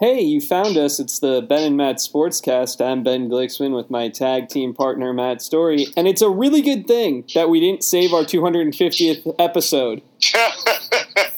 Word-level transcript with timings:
Hey, 0.00 0.22
you 0.22 0.40
found 0.40 0.78
us. 0.78 0.98
It's 0.98 1.18
the 1.18 1.42
Ben 1.46 1.62
and 1.62 1.76
Matt 1.76 1.96
Sportscast. 1.96 2.82
I'm 2.82 3.02
Ben 3.02 3.28
Glicksman 3.28 3.76
with 3.76 3.90
my 3.90 4.08
tag 4.08 4.48
team 4.48 4.72
partner 4.72 5.12
Matt 5.12 5.42
Story, 5.42 5.88
and 5.94 6.08
it's 6.08 6.22
a 6.22 6.30
really 6.30 6.62
good 6.62 6.86
thing 6.86 7.24
that 7.34 7.50
we 7.50 7.60
didn't 7.60 7.84
save 7.84 8.14
our 8.14 8.22
250th 8.22 9.34
episode 9.38 10.00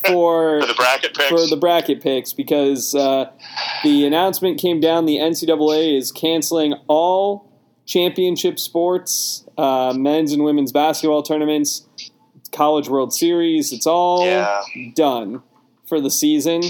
for, 0.04 0.60
For 0.60 0.66
the 0.66 0.74
bracket 0.76 1.12
picks. 1.16 1.28
for 1.28 1.44
the 1.48 1.56
bracket 1.56 2.00
picks 2.00 2.32
because 2.32 2.94
uh, 2.94 3.32
the 3.82 4.06
announcement 4.06 4.60
came 4.60 4.78
down. 4.78 5.06
The 5.06 5.16
NCAA 5.16 5.98
is 5.98 6.12
canceling 6.12 6.74
all 6.86 7.50
championship 7.84 8.60
sports, 8.60 9.44
uh, 9.58 9.92
men's 9.96 10.32
and 10.32 10.44
women's 10.44 10.70
basketball 10.70 11.24
tournaments, 11.24 11.84
College 12.52 12.88
World 12.88 13.12
Series. 13.12 13.72
It's 13.72 13.88
all 13.88 14.24
Yeah. 14.24 14.62
done 14.94 15.42
for 15.84 16.00
the 16.00 16.10
season. 16.10 16.62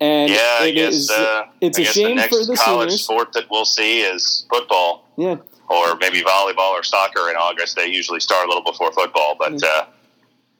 And 0.00 0.30
yeah, 0.30 0.58
I 0.60 0.66
it 0.68 0.72
guess 0.72 0.94
is- 0.94 1.10
uh, 1.10 1.42
it's 1.60 1.78
I 1.78 1.82
a 1.82 1.84
shame 1.84 2.08
the 2.10 2.14
next 2.16 2.36
for 2.36 2.44
the 2.44 2.56
college 2.56 2.88
seniors. 2.90 3.04
sport 3.04 3.32
that 3.34 3.44
we'll 3.50 3.64
see 3.66 4.00
is 4.00 4.46
football, 4.50 5.04
yeah, 5.18 5.36
or 5.68 5.96
maybe 5.96 6.22
volleyball 6.22 6.70
or 6.72 6.82
soccer 6.82 7.28
in 7.28 7.36
August. 7.36 7.76
They 7.76 7.86
usually 7.88 8.20
start 8.20 8.46
a 8.46 8.48
little 8.48 8.64
before 8.64 8.92
football, 8.92 9.36
but 9.38 9.62
uh, 9.62 9.84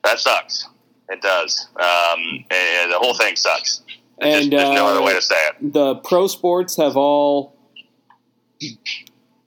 that 0.04 0.18
sucks. 0.18 0.68
It 1.08 1.22
does. 1.22 1.68
Um, 1.80 2.44
and 2.50 2.92
the 2.92 2.98
whole 2.98 3.14
thing 3.14 3.34
sucks. 3.36 3.78
Just- 3.78 3.82
And, 4.20 4.52
there's 4.52 4.74
no 4.74 4.86
uh, 4.86 4.90
other 4.90 5.02
way 5.02 5.14
to 5.14 5.22
say 5.22 5.34
it. 5.48 5.72
the 5.72 5.94
pro 5.96 6.26
sports 6.26 6.76
have 6.76 6.96
all 6.98 7.56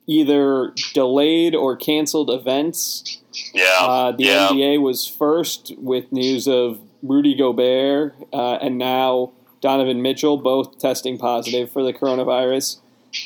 either 0.07 0.73
delayed 0.93 1.55
or 1.55 1.75
canceled 1.75 2.29
events. 2.29 3.19
Yeah, 3.53 3.63
Uh, 3.79 4.11
the 4.11 4.23
yeah. 4.23 4.49
NBA 4.51 4.81
was 4.81 5.07
first 5.07 5.73
with 5.77 6.11
news 6.11 6.47
of 6.47 6.79
Rudy 7.01 7.35
Gobert 7.35 8.15
uh, 8.33 8.53
and 8.55 8.77
now 8.77 9.31
Donovan 9.63 10.01
Mitchell 10.01 10.35
both 10.35 10.77
testing 10.77 11.17
positive 11.17 11.71
for 11.71 11.83
the 11.83 11.93
coronavirus. 11.93 12.79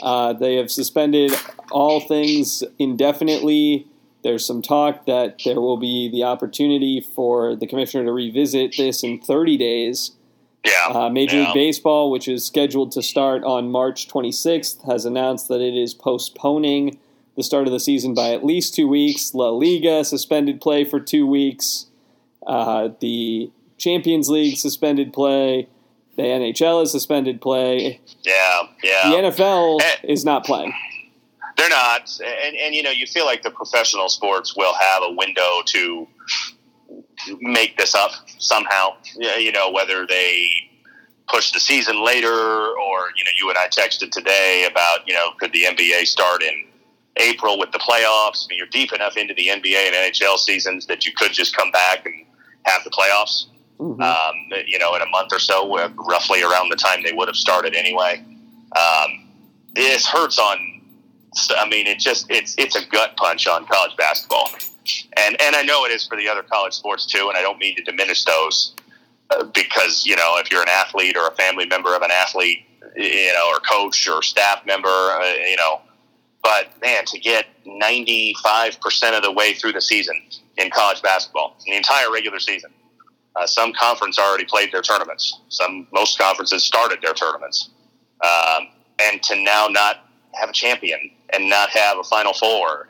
Uh, 0.03 0.33
they 0.33 0.55
have 0.57 0.69
suspended 0.69 1.33
all 1.71 1.99
things 1.99 2.63
indefinitely. 2.77 3.87
There's 4.23 4.45
some 4.45 4.61
talk 4.61 5.07
that 5.07 5.41
there 5.43 5.59
will 5.59 5.77
be 5.77 6.09
the 6.11 6.23
opportunity 6.23 7.01
for 7.01 7.55
the 7.55 7.65
commissioner 7.65 8.05
to 8.05 8.11
revisit 8.11 8.75
this 8.77 9.03
in 9.03 9.19
30 9.19 9.57
days. 9.57 10.11
yeah. 10.63 10.89
Uh, 10.89 11.09
Major 11.09 11.37
yeah. 11.37 11.45
League 11.45 11.53
Baseball, 11.55 12.11
which 12.11 12.27
is 12.27 12.45
scheduled 12.45 12.91
to 12.91 13.01
start 13.01 13.43
on 13.43 13.71
March 13.71 14.07
26th, 14.07 14.85
has 14.85 15.05
announced 15.05 15.47
that 15.47 15.59
it 15.59 15.75
is 15.75 15.95
postponing 15.95 16.99
the 17.35 17.41
start 17.41 17.65
of 17.65 17.73
the 17.73 17.79
season 17.79 18.13
by 18.13 18.29
at 18.31 18.45
least 18.45 18.75
two 18.75 18.87
weeks. 18.87 19.33
La 19.33 19.49
Liga 19.49 20.05
suspended 20.05 20.61
play 20.61 20.83
for 20.83 20.99
two 20.99 21.25
weeks. 21.25 21.87
Uh, 22.45 22.89
the 22.99 23.49
Champions 23.79 24.29
League 24.29 24.57
suspended 24.57 25.11
play. 25.11 25.67
The 26.17 26.23
NHL 26.23 26.81
is 26.81 26.91
suspended 26.91 27.41
play. 27.41 28.01
Yeah, 28.23 28.63
yeah. 28.83 29.09
The 29.09 29.15
NFL 29.29 29.79
is 30.03 30.25
not 30.25 30.43
playing. 30.43 30.73
They're 31.55 31.69
not, 31.69 32.19
and 32.23 32.55
and 32.55 32.75
you 32.75 32.81
know, 32.81 32.89
you 32.89 33.05
feel 33.05 33.25
like 33.25 33.43
the 33.43 33.51
professional 33.51 34.09
sports 34.09 34.55
will 34.55 34.73
have 34.73 35.03
a 35.03 35.11
window 35.11 35.61
to 35.65 36.07
make 37.39 37.77
this 37.77 37.93
up 37.93 38.11
somehow. 38.39 38.97
Yeah, 39.15 39.37
You 39.37 39.51
know, 39.51 39.71
whether 39.71 40.07
they 40.07 40.49
push 41.27 41.51
the 41.51 41.59
season 41.59 42.03
later, 42.03 42.31
or 42.31 43.09
you 43.15 43.23
know, 43.23 43.31
you 43.39 43.49
and 43.49 43.57
I 43.57 43.67
texted 43.67 44.09
today 44.09 44.67
about 44.69 45.07
you 45.07 45.13
know, 45.13 45.29
could 45.39 45.53
the 45.53 45.63
NBA 45.63 46.07
start 46.07 46.41
in 46.41 46.65
April 47.17 47.59
with 47.59 47.71
the 47.71 47.79
playoffs? 47.79 48.45
I 48.45 48.49
mean, 48.49 48.57
you're 48.57 48.67
deep 48.67 48.91
enough 48.91 49.17
into 49.17 49.35
the 49.35 49.47
NBA 49.47 49.75
and 49.75 49.95
NHL 49.95 50.37
seasons 50.37 50.87
that 50.87 51.05
you 51.05 51.11
could 51.15 51.31
just 51.31 51.55
come 51.55 51.69
back 51.69 52.07
and 52.07 52.25
have 52.63 52.83
the 52.83 52.89
playoffs 52.89 53.45
Mhm. 53.79 54.01
um, 54.01 54.35
you 54.65 54.79
know, 54.79 54.95
in 54.95 55.01
a 55.01 55.09
month 55.09 55.31
or 55.31 55.39
so, 55.39 55.77
uh, 55.77 55.89
roughly 55.95 56.41
around 56.41 56.69
the 56.69 56.75
time 56.75 57.03
they 57.03 57.13
would 57.13 57.27
have 57.27 57.35
started 57.35 57.75
anyway. 57.75 58.23
Um, 58.75 59.29
this 59.73 60.05
hurts 60.07 60.39
on. 60.39 60.81
I 61.51 61.67
mean, 61.69 61.85
it 61.85 61.99
just 61.99 62.25
it's 62.29 62.55
it's 62.57 62.75
a 62.75 62.85
gut 62.87 63.15
punch 63.17 63.45
on 63.47 63.65
college 63.67 63.95
basketball, 63.95 64.49
and 65.17 65.39
and 65.39 65.55
I 65.55 65.61
know 65.61 65.85
it 65.85 65.91
is 65.91 66.07
for 66.07 66.17
the 66.17 66.27
other 66.27 66.41
college 66.41 66.73
sports 66.73 67.05
too. 67.05 67.27
And 67.29 67.37
I 67.37 67.41
don't 67.41 67.59
mean 67.59 67.75
to 67.75 67.83
diminish 67.83 68.25
those 68.25 68.73
uh, 69.29 69.43
because 69.43 70.05
you 70.05 70.15
know 70.15 70.35
if 70.37 70.49
you're 70.51 70.63
an 70.63 70.69
athlete 70.69 71.15
or 71.15 71.27
a 71.27 71.31
family 71.31 71.67
member 71.67 71.95
of 71.95 72.01
an 72.01 72.11
athlete, 72.11 72.65
you 72.95 73.33
know, 73.33 73.51
or 73.51 73.59
coach 73.59 74.07
or 74.07 74.23
staff 74.23 74.65
member, 74.65 74.89
uh, 74.89 75.33
you 75.47 75.55
know. 75.57 75.81
But 76.41 76.81
man, 76.81 77.03
to 77.07 77.19
get 77.19 77.45
95% 77.65 79.17
of 79.17 79.23
the 79.23 79.31
way 79.31 79.53
through 79.53 79.73
the 79.73 79.81
season 79.81 80.21
in 80.57 80.69
college 80.69 81.01
basketball, 81.01 81.57
the 81.65 81.73
entire 81.75 82.11
regular 82.11 82.39
season, 82.39 82.71
uh, 83.37 83.45
some 83.45 83.73
conference 83.73 84.17
already 84.17 84.45
played 84.45 84.71
their 84.71 84.81
tournaments. 84.81 85.39
Some 85.49 85.87
most 85.93 86.17
conferences 86.17 86.63
started 86.63 86.99
their 87.01 87.13
tournaments, 87.13 87.69
um, 88.23 88.67
and 88.99 89.21
to 89.23 89.35
now 89.35 89.67
not 89.69 90.09
have 90.33 90.49
a 90.49 90.53
champion 90.53 91.11
and 91.33 91.49
not 91.49 91.69
have 91.69 91.97
a 91.97 92.03
Final 92.03 92.33
Four 92.33 92.89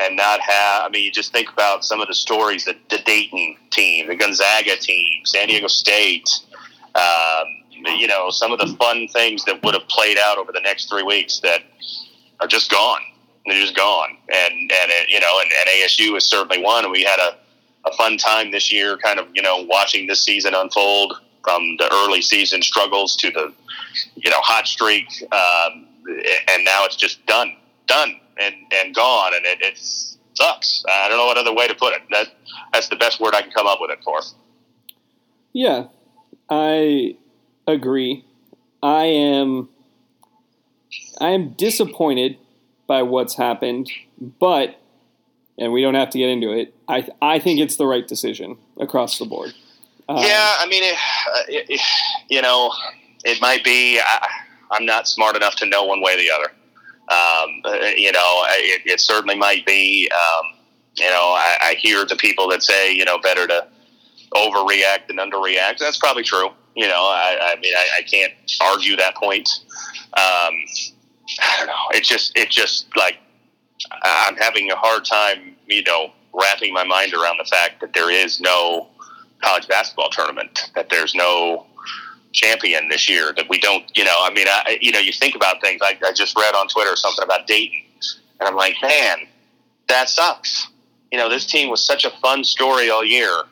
and 0.00 0.16
not 0.16 0.40
have. 0.40 0.84
I 0.84 0.88
mean, 0.90 1.04
you 1.04 1.10
just 1.10 1.32
think 1.32 1.52
about 1.52 1.84
some 1.84 2.00
of 2.00 2.08
the 2.08 2.14
stories 2.14 2.64
that 2.64 2.76
the 2.88 2.98
Dayton 2.98 3.56
team, 3.70 4.08
the 4.08 4.16
Gonzaga 4.16 4.76
team, 4.76 5.24
San 5.24 5.48
Diego 5.48 5.66
State. 5.66 6.28
Um, 6.94 7.46
you 7.96 8.06
know, 8.06 8.30
some 8.30 8.52
of 8.52 8.58
the 8.58 8.66
fun 8.78 9.08
things 9.08 9.44
that 9.44 9.62
would 9.62 9.74
have 9.74 9.88
played 9.88 10.18
out 10.18 10.38
over 10.38 10.52
the 10.52 10.60
next 10.60 10.90
three 10.90 11.02
weeks 11.02 11.40
that 11.40 11.62
are 12.40 12.46
just 12.46 12.70
gone. 12.70 13.00
They're 13.46 13.60
just 13.60 13.74
gone, 13.74 14.16
and 14.28 14.52
and 14.52 14.90
it, 14.90 15.08
you 15.08 15.18
know, 15.18 15.40
and, 15.40 15.50
and 15.50 15.68
ASU 15.68 16.16
is 16.16 16.28
certainly 16.28 16.62
one. 16.62 16.90
We 16.90 17.02
had 17.02 17.18
a 17.18 17.38
a 17.84 17.92
fun 17.92 18.18
time 18.18 18.50
this 18.50 18.72
year, 18.72 18.96
kind 18.98 19.18
of 19.18 19.26
you 19.34 19.42
know 19.42 19.64
watching 19.68 20.06
this 20.06 20.22
season 20.22 20.54
unfold 20.54 21.14
from 21.42 21.76
the 21.78 21.88
early 21.92 22.22
season 22.22 22.62
struggles 22.62 23.16
to 23.16 23.30
the 23.30 23.52
you 24.16 24.30
know 24.30 24.40
hot 24.40 24.66
streak, 24.66 25.06
um, 25.32 25.86
and 26.48 26.64
now 26.64 26.84
it's 26.84 26.96
just 26.96 27.24
done, 27.26 27.56
done, 27.86 28.20
and 28.38 28.54
and 28.72 28.94
gone, 28.94 29.34
and 29.34 29.44
it, 29.46 29.58
it 29.60 29.78
sucks. 30.34 30.84
I 30.88 31.08
don't 31.08 31.18
know 31.18 31.26
what 31.26 31.38
other 31.38 31.54
way 31.54 31.68
to 31.68 31.74
put 31.74 31.94
it. 31.94 32.02
That 32.10 32.28
that's 32.72 32.88
the 32.88 32.96
best 32.96 33.20
word 33.20 33.34
I 33.34 33.42
can 33.42 33.50
come 33.50 33.66
up 33.66 33.78
with 33.80 33.90
it 33.90 33.98
for. 34.04 34.20
Yeah, 35.52 35.86
I 36.48 37.16
agree. 37.66 38.24
I 38.82 39.04
am 39.04 39.68
I 41.20 41.30
am 41.30 41.50
disappointed 41.50 42.38
by 42.86 43.02
what's 43.02 43.36
happened, 43.36 43.90
but 44.18 44.80
and 45.60 45.72
we 45.72 45.82
don't 45.82 45.94
have 45.94 46.10
to 46.10 46.18
get 46.18 46.28
into 46.28 46.50
it. 46.50 46.74
I 46.88 47.06
I 47.22 47.38
think 47.38 47.60
it's 47.60 47.76
the 47.76 47.86
right 47.86 48.06
decision 48.08 48.56
across 48.78 49.18
the 49.18 49.26
board. 49.26 49.54
Um, 50.08 50.16
yeah, 50.16 50.54
I 50.58 50.66
mean, 50.66 50.82
it, 50.82 50.94
uh, 50.94 51.42
it, 51.48 51.80
you 52.28 52.42
know, 52.42 52.72
it 53.24 53.40
might 53.40 53.62
be. 53.62 54.00
I, 54.00 54.28
I'm 54.72 54.86
not 54.86 55.06
smart 55.06 55.36
enough 55.36 55.56
to 55.56 55.66
know 55.66 55.84
one 55.84 56.00
way 56.02 56.14
or 56.14 56.16
the 56.16 56.30
other. 56.30 56.52
Um, 57.10 57.94
you 57.96 58.10
know, 58.12 58.44
it, 58.50 58.82
it 58.86 59.00
certainly 59.00 59.36
might 59.36 59.66
be. 59.66 60.10
Um, 60.10 60.56
you 60.96 61.08
know, 61.08 61.34
I, 61.36 61.56
I 61.62 61.74
hear 61.74 62.04
the 62.04 62.16
people 62.16 62.48
that 62.48 62.62
say, 62.62 62.92
you 62.92 63.04
know, 63.04 63.18
better 63.18 63.46
to 63.46 63.66
overreact 64.34 65.08
than 65.08 65.16
underreact. 65.16 65.78
That's 65.78 65.98
probably 65.98 66.22
true. 66.22 66.50
You 66.76 66.86
know, 66.86 67.02
I, 67.02 67.52
I 67.56 67.60
mean, 67.60 67.74
I, 67.76 67.88
I 67.98 68.02
can't 68.02 68.32
argue 68.60 68.96
that 68.96 69.16
point. 69.16 69.48
Um, 70.14 70.54
I 71.40 71.56
don't 71.58 71.66
know. 71.66 71.88
It 71.92 72.04
just, 72.04 72.36
it 72.36 72.50
just 72.50 72.86
like 72.96 73.18
I'm 74.02 74.36
having 74.36 74.70
a 74.70 74.76
hard 74.76 75.04
time, 75.04 75.49
you 75.70 75.82
know, 75.84 76.12
wrapping 76.32 76.72
my 76.72 76.84
mind 76.84 77.14
around 77.14 77.38
the 77.38 77.44
fact 77.44 77.80
that 77.80 77.92
there 77.92 78.10
is 78.10 78.40
no 78.40 78.88
college 79.42 79.66
basketball 79.68 80.10
tournament, 80.10 80.70
that 80.74 80.88
there's 80.90 81.14
no 81.14 81.66
champion 82.32 82.88
this 82.88 83.08
year, 83.08 83.32
that 83.36 83.48
we 83.48 83.58
don't, 83.58 83.84
you 83.96 84.04
know, 84.04 84.16
I 84.20 84.30
mean, 84.32 84.46
I, 84.48 84.78
you 84.80 84.92
know, 84.92 85.00
you 85.00 85.12
think 85.12 85.34
about 85.34 85.60
things. 85.60 85.80
I, 85.82 85.96
I 86.04 86.12
just 86.12 86.36
read 86.36 86.54
on 86.54 86.68
Twitter 86.68 86.94
something 86.96 87.24
about 87.24 87.46
Dayton, 87.46 87.80
and 88.38 88.48
I'm 88.48 88.56
like, 88.56 88.74
man, 88.82 89.18
that 89.88 90.08
sucks. 90.08 90.68
You 91.10 91.18
know, 91.18 91.28
this 91.28 91.44
team 91.46 91.70
was 91.70 91.84
such 91.84 92.04
a 92.04 92.10
fun 92.22 92.44
story 92.44 92.90
all 92.90 93.04
year. 93.04 93.42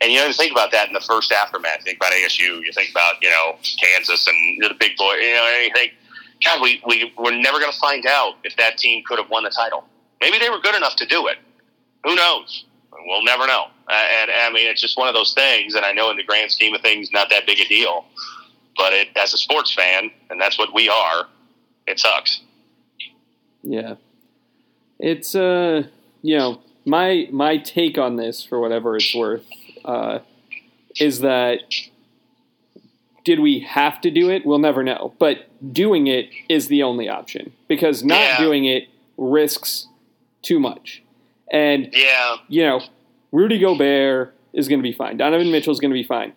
And 0.00 0.12
you 0.12 0.18
know, 0.18 0.26
you 0.26 0.32
think 0.32 0.52
about 0.52 0.70
that 0.72 0.86
in 0.88 0.94
the 0.94 1.00
first 1.00 1.32
aftermath. 1.32 1.78
You 1.78 1.84
think 1.84 1.98
about 1.98 2.12
ASU. 2.12 2.64
You 2.64 2.72
think 2.72 2.90
about 2.90 3.14
you 3.20 3.28
know 3.28 3.56
Kansas 3.82 4.26
and 4.26 4.62
the 4.62 4.74
big 4.78 4.96
boy. 4.96 5.14
You 5.14 5.34
know, 5.34 5.68
think, 5.74 5.94
God, 6.44 6.62
we 6.62 6.80
we 6.86 7.12
we're 7.18 7.34
never 7.34 7.58
going 7.58 7.72
to 7.72 7.78
find 7.78 8.06
out 8.06 8.34
if 8.44 8.56
that 8.56 8.78
team 8.78 9.02
could 9.06 9.18
have 9.18 9.28
won 9.28 9.42
the 9.42 9.50
title. 9.50 9.84
Maybe 10.20 10.38
they 10.38 10.50
were 10.50 10.60
good 10.60 10.76
enough 10.76 10.96
to 10.96 11.06
do 11.06 11.26
it. 11.26 11.38
Who 12.04 12.14
knows? 12.14 12.64
We'll 13.06 13.24
never 13.24 13.46
know. 13.46 13.66
Uh, 13.88 13.92
and, 14.20 14.30
I 14.30 14.50
mean, 14.52 14.66
it's 14.66 14.80
just 14.80 14.96
one 14.98 15.08
of 15.08 15.14
those 15.14 15.32
things. 15.34 15.74
And 15.74 15.84
I 15.84 15.92
know 15.92 16.10
in 16.10 16.16
the 16.16 16.22
grand 16.24 16.50
scheme 16.50 16.74
of 16.74 16.80
things, 16.80 17.10
not 17.12 17.30
that 17.30 17.46
big 17.46 17.60
a 17.60 17.64
deal. 17.68 18.04
But 18.76 18.92
it, 18.92 19.08
as 19.16 19.32
a 19.34 19.38
sports 19.38 19.72
fan, 19.74 20.10
and 20.30 20.40
that's 20.40 20.58
what 20.58 20.72
we 20.74 20.88
are, 20.88 21.26
it 21.86 21.98
sucks. 21.98 22.40
Yeah. 23.62 23.94
It's 24.98 25.34
uh 25.34 25.84
you 26.22 26.36
know, 26.38 26.60
my 26.84 27.28
my 27.32 27.56
take 27.58 27.98
on 27.98 28.16
this 28.16 28.44
for 28.44 28.60
whatever 28.60 28.96
it's 28.96 29.14
worth 29.14 29.44
uh 29.84 30.20
is 31.00 31.20
that 31.20 31.60
did 33.24 33.40
we 33.40 33.60
have 33.60 34.00
to 34.02 34.10
do 34.10 34.30
it? 34.30 34.46
We'll 34.46 34.58
never 34.58 34.82
know. 34.82 35.14
But 35.18 35.46
doing 35.72 36.06
it 36.06 36.30
is 36.48 36.68
the 36.68 36.82
only 36.82 37.08
option 37.08 37.52
because 37.68 38.02
not 38.04 38.18
Yeah. 38.20 38.38
doing 38.38 38.64
it 38.64 38.88
risks 39.16 39.86
too 40.42 40.58
much. 40.60 41.02
And 41.50 41.90
Yeah, 41.92 42.36
you 42.48 42.64
know, 42.64 42.80
Rudy 43.32 43.58
Gobert 43.58 44.34
is 44.52 44.68
going 44.68 44.80
to 44.80 44.82
be 44.82 44.92
fine. 44.92 45.16
Donovan 45.16 45.50
Mitchell 45.50 45.72
is 45.72 45.80
going 45.80 45.90
to 45.90 45.94
be 45.94 46.04
fine. 46.04 46.32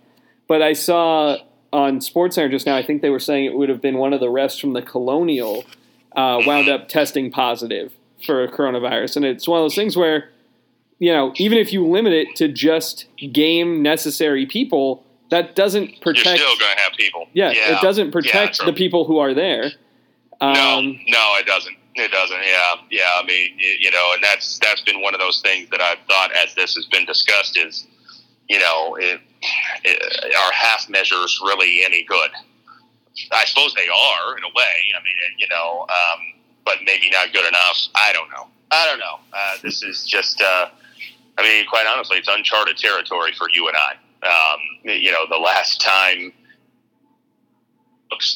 But 0.48 0.62
I 0.62 0.74
saw 0.74 1.38
on 1.74 2.00
SportsCenter 2.00 2.52
just 2.52 2.66
now, 2.66 2.75
I 2.75 2.84
think 2.84 3.02
they 3.02 3.10
were 3.10 3.19
saying 3.19 3.46
it 3.46 3.56
would 3.56 3.69
have 3.69 3.81
been 3.81 3.98
one 3.98 4.13
of 4.13 4.19
the 4.19 4.28
refs 4.28 4.60
from 4.60 4.74
the 4.74 4.81
Colonial 4.81 5.63
uh, 6.16 6.42
wound 6.46 6.69
up 6.69 6.90
testing 6.90 7.31
positive 7.31 7.94
for 8.25 8.44
a 8.44 8.52
coronavirus, 8.52 9.18
and 9.18 9.25
it's 9.25 9.48
one 9.48 9.60
of 9.60 9.63
those 9.63 9.75
things 9.75 9.96
where 9.96 10.30
you 11.00 11.12
know 11.12 11.34
even 11.38 11.57
if 11.57 11.74
you 11.74 11.88
limit 11.88 12.14
it 12.14 12.36
to 12.36 12.48
just 12.48 13.07
game 13.31 13.81
necessary 13.81 14.46
people, 14.46 15.04
that 15.30 15.56
doesn't 15.56 16.02
protect. 16.02 16.28
You're 16.28 16.38
still 16.38 16.57
going 16.60 16.75
to 16.75 16.81
have 16.81 16.94
people. 16.94 17.28
Yeah, 17.34 17.52
yeah, 17.52 17.78
it 17.78 17.81
doesn't 17.81 18.12
protect 18.12 18.60
yeah, 18.60 18.66
the 18.66 18.74
people 18.74 19.06
who 19.06 19.19
are 19.19 19.34
there. 19.34 19.72
Um, 20.42 20.54
no, 20.54 20.81
no, 20.81 21.36
it 21.40 21.46
doesn't. 21.46 21.78
It 21.96 22.12
doesn't. 22.12 22.38
Yeah, 22.38 22.76
yeah. 22.90 23.10
I 23.16 23.26
mean, 23.26 23.58
you 23.58 23.92
know, 23.92 24.12
and 24.14 24.24
that's 24.24 24.60
that's 24.60 24.82
been 24.82 25.02
one 25.02 25.14
of 25.14 25.20
those 25.20 25.42
things 25.42 25.70
that 25.72 25.82
I've 25.82 26.00
thought 26.08 26.32
as 26.36 26.56
this 26.56 26.76
has 26.76 26.86
been 26.86 27.06
discussed 27.06 27.58
is, 27.58 27.86
you 28.50 28.60
know, 28.60 28.96
it, 28.96 29.20
it, 29.84 30.36
are 30.36 30.52
half 30.54 30.88
measures 30.90 31.40
really 31.44 31.84
any 31.84 32.06
good? 32.06 32.32
I 33.34 33.44
suppose 33.46 33.74
they 33.74 33.90
are 33.90 34.38
in 34.38 34.44
a 34.44 34.54
way. 34.56 34.94
I 34.96 35.04
mean, 35.04 35.16
you 35.38 35.48
know, 35.50 35.82
um, 35.90 36.20
but 36.64 36.78
maybe 36.86 37.10
not 37.10 37.34
good 37.34 37.46
enough. 37.46 37.78
I 37.94 38.14
don't 38.14 38.30
know. 38.30 38.48
I 38.72 38.86
don't 38.86 39.00
know. 39.00 39.20
Uh, 39.34 39.58
this 39.62 39.84
is 39.84 40.06
just. 40.06 40.42
Uh, 40.42 40.68
I 41.38 41.44
mean, 41.44 41.66
quite 41.68 41.88
honestly, 41.88 42.18
it's 42.18 42.28
uncharted 42.30 42.78
territory 42.78 43.34
for 43.38 43.48
you 43.54 43.68
and 43.68 43.76
I. 43.76 43.96
Um, 44.26 44.60
you 44.84 45.12
know, 45.12 45.26
the 45.30 45.38
last 45.38 45.82
time 45.82 46.32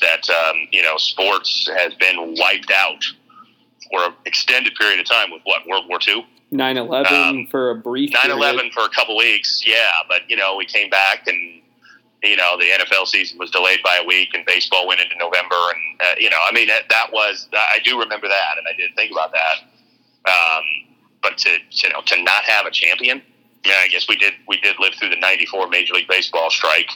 that 0.02 0.30
um, 0.30 0.68
you 0.72 0.82
know 0.82 0.98
sports 0.98 1.70
has 1.78 1.94
been 1.96 2.36
wiped 2.38 2.72
out 2.72 3.04
for 3.90 4.06
an 4.06 4.14
extended 4.26 4.76
period 4.76 5.00
of 5.00 5.06
time 5.06 5.32
with 5.32 5.42
what 5.44 5.68
World 5.68 5.86
War 5.88 6.00
II. 6.08 6.26
9-11 6.54 7.12
um, 7.12 7.48
for 7.48 7.72
a 7.72 7.76
brief 7.76 8.12
9-11 8.12 8.72
for 8.72 8.84
a 8.84 8.90
couple 8.90 9.18
weeks 9.18 9.64
yeah 9.66 9.90
but 10.08 10.22
you 10.30 10.36
know 10.36 10.56
we 10.56 10.66
came 10.66 10.90
back 10.90 11.28
and 11.28 11.62
you 12.24 12.36
know 12.36 12.58
the 12.58 12.66
nfl 12.84 13.06
season 13.08 13.38
was 13.40 13.50
delayed 13.52 13.80
by 13.84 14.00
a 14.02 14.06
week 14.06 14.30
and 14.34 14.46
baseball 14.46 14.88
went 14.88 15.02
into 15.02 15.18
november 15.18 15.56
and 15.56 16.02
uh, 16.02 16.16
you 16.20 16.30
know 16.30 16.38
i 16.48 16.54
mean 16.54 16.68
that, 16.68 16.84
that 16.90 17.12
was 17.12 17.50
i 17.54 17.80
do 17.84 18.00
remember 18.00 18.28
that 18.28 18.58
and 18.58 18.68
i 18.68 18.78
did 18.78 18.96
think 18.96 19.12
about 19.12 19.32
that 19.32 20.32
um, 20.32 20.64
but 21.22 21.38
to 21.38 21.50
you 21.72 21.90
know 21.90 22.02
to 22.06 22.22
not 22.24 22.44
have 22.44 22.66
a 22.66 22.72
champion 22.72 23.22
yeah 23.66 23.74
i 23.80 23.88
guess 23.88 24.08
we 24.08 24.16
did 24.16 24.34
we 24.48 24.58
did 24.58 24.76
live 24.80 24.94
through 24.94 25.10
the 25.10 25.16
94 25.16 25.68
major 25.70 25.94
league 25.94 26.08
baseball 26.08 26.50
strike 26.50 26.90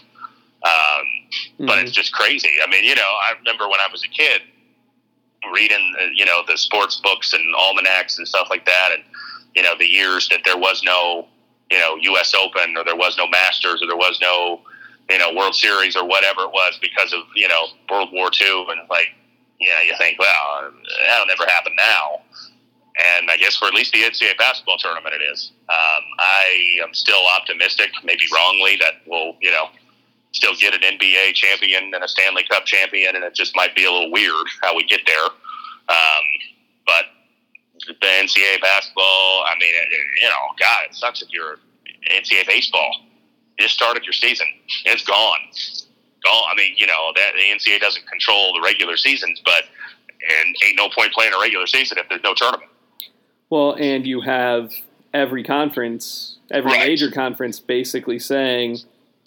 um, 0.64 0.72
mm-hmm. 0.72 1.66
but 1.66 1.80
it's 1.80 1.92
just 1.92 2.14
crazy 2.14 2.50
i 2.64 2.70
mean 2.70 2.84
you 2.84 2.96
know 2.96 3.02
i 3.02 3.34
remember 3.40 3.68
when 3.68 3.80
i 3.80 3.88
was 3.92 4.04
a 4.04 4.08
kid 4.08 4.42
reading 5.54 5.96
uh, 6.00 6.06
you 6.14 6.26
know 6.26 6.42
the 6.48 6.58
sports 6.58 7.00
books 7.02 7.34
and 7.34 7.44
almanacs 7.56 8.18
and 8.18 8.28
stuff 8.28 8.48
like 8.50 8.66
that 8.66 8.90
and 8.94 9.04
you 9.56 9.64
know 9.64 9.74
the 9.78 9.86
years 9.86 10.28
that 10.30 10.42
there 10.46 10.58
was 10.58 10.82
no 10.84 11.28
you 11.72 11.80
know 11.80 11.96
U.S. 11.96 12.34
Open 12.34 12.76
or 12.78 12.84
there 12.84 12.96
was 12.96 13.18
no 13.18 13.28
Masters 13.28 13.82
or 13.82 13.88
there 13.88 13.98
was 13.98 14.20
no 14.22 14.62
you 15.10 15.18
know 15.18 15.34
World 15.34 15.56
Series 15.56 15.96
or 15.96 16.06
whatever 16.06 16.42
it 16.42 16.52
was 16.52 16.78
because 16.82 17.14
of 17.14 17.22
you 17.36 17.48
know 17.48 17.68
World 17.90 18.10
War 18.12 18.30
II 18.40 18.66
and 18.70 18.82
like 18.90 19.08
you 19.60 19.70
know 19.70 19.82
you 19.82 19.94
think 19.98 20.20
well 20.20 20.72
that'll 21.08 21.28
never 21.28 21.46
happen 21.48 21.74
now 21.78 22.22
and 23.18 23.32
I 23.32 23.38
guess 23.38 23.56
for 23.56 23.66
at 23.66 23.74
least 23.74 23.94
the 23.94 24.04
NCAA 24.04 24.38
basketball 24.38 24.78
tournament 24.78 25.16
it 25.16 25.24
is 25.24 25.52
um, 25.70 26.04
I 26.20 26.80
am 26.84 26.94
still 26.94 27.22
optimistic 27.38 27.92
maybe 28.04 28.24
wrongly 28.34 28.78
that 28.78 29.02
we'll 29.06 29.36
you 29.42 29.52
know 29.52 29.70
still 30.32 30.54
get 30.56 30.74
an 30.74 30.82
NBA 30.82 31.34
champion 31.34 31.92
and 31.94 32.04
a 32.04 32.08
Stanley 32.08 32.44
Cup 32.50 32.66
champion 32.66 33.16
and 33.16 33.24
it 33.24 33.34
just 33.34 33.56
might 33.56 33.76
be 33.76 33.86
a 33.86 33.92
little 33.92 34.12
weird 34.12 34.46
how 34.62 34.76
we 34.76 34.84
get 34.86 35.02
there 35.06 35.26
um, 35.90 36.26
but 36.86 37.06
the 37.88 37.94
NCAA 37.94 38.62
basketball. 38.62 39.44
I 39.46 39.56
mean, 39.60 39.74
it, 39.74 39.88
you 40.22 40.28
know, 40.28 40.54
God, 40.60 40.78
it 40.90 40.96
sucks 40.96 41.22
if 41.22 41.30
you're 41.32 41.58
NCAA 42.12 42.48
baseball. 42.48 42.92
You 43.58 43.66
just 43.66 43.74
started 43.74 44.04
your 44.06 44.14
season. 44.14 44.48
It's 44.86 45.04
gone. 45.04 45.40
Gone. 46.24 46.44
I 46.52 46.56
mean, 46.56 46.74
you 46.78 46.88
know, 46.88 47.12
that 47.16 47.32
the 47.36 47.42
NCAA 47.42 47.80
doesn't 47.80 48.08
control 48.08 48.54
the 48.54 48.62
regular 48.62 48.98
seasons, 48.98 49.42
but 49.44 49.64
and 50.22 50.56
ain't 50.66 50.76
no 50.76 50.90
point 50.90 51.14
playing 51.14 51.34
a 51.34 51.40
regular 51.40 51.66
season 51.66 51.98
if 51.98 52.08
there's 52.10 52.24
no 52.24 52.34
tournament. 52.34 52.70
Well, 53.50 53.76
and 53.80 54.06
you 54.06 54.22
have 54.22 54.74
every 55.14 55.44
conference, 55.44 56.38
every 56.52 56.72
right. 56.72 56.88
major 56.88 57.10
conference, 57.10 57.60
basically 57.60 58.20
saying, 58.20 58.80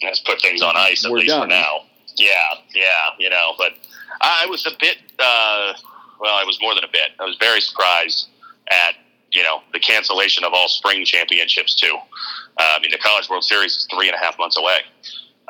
"Let's 0.03 0.19
put 0.19 0.41
things 0.41 0.61
on 0.61 0.75
ice 0.75 1.05
at 1.05 1.11
least 1.11 1.27
done. 1.27 1.43
for 1.43 1.47
now." 1.47 1.81
Yeah, 2.17 2.31
yeah, 2.73 3.09
you 3.17 3.29
know. 3.29 3.53
But 3.57 3.73
I 4.21 4.45
was 4.47 4.65
a 4.65 4.71
bit. 4.79 4.97
Uh, 5.19 5.73
well, 6.19 6.35
I 6.35 6.43
was 6.45 6.57
more 6.61 6.75
than 6.75 6.83
a 6.83 6.91
bit. 6.91 7.11
I 7.19 7.25
was 7.25 7.37
very 7.39 7.61
surprised 7.61 8.27
at 8.69 8.95
you 9.31 9.43
know 9.43 9.61
the 9.73 9.79
cancellation 9.79 10.43
of 10.43 10.53
all 10.53 10.67
spring 10.67 11.05
championships 11.05 11.75
too. 11.75 11.95
Uh, 12.57 12.75
I 12.77 12.79
mean, 12.81 12.91
the 12.91 12.99
College 12.99 13.29
World 13.29 13.43
Series 13.43 13.73
is 13.73 13.87
three 13.93 14.07
and 14.07 14.15
a 14.15 14.19
half 14.19 14.37
months 14.37 14.57
away. 14.57 14.79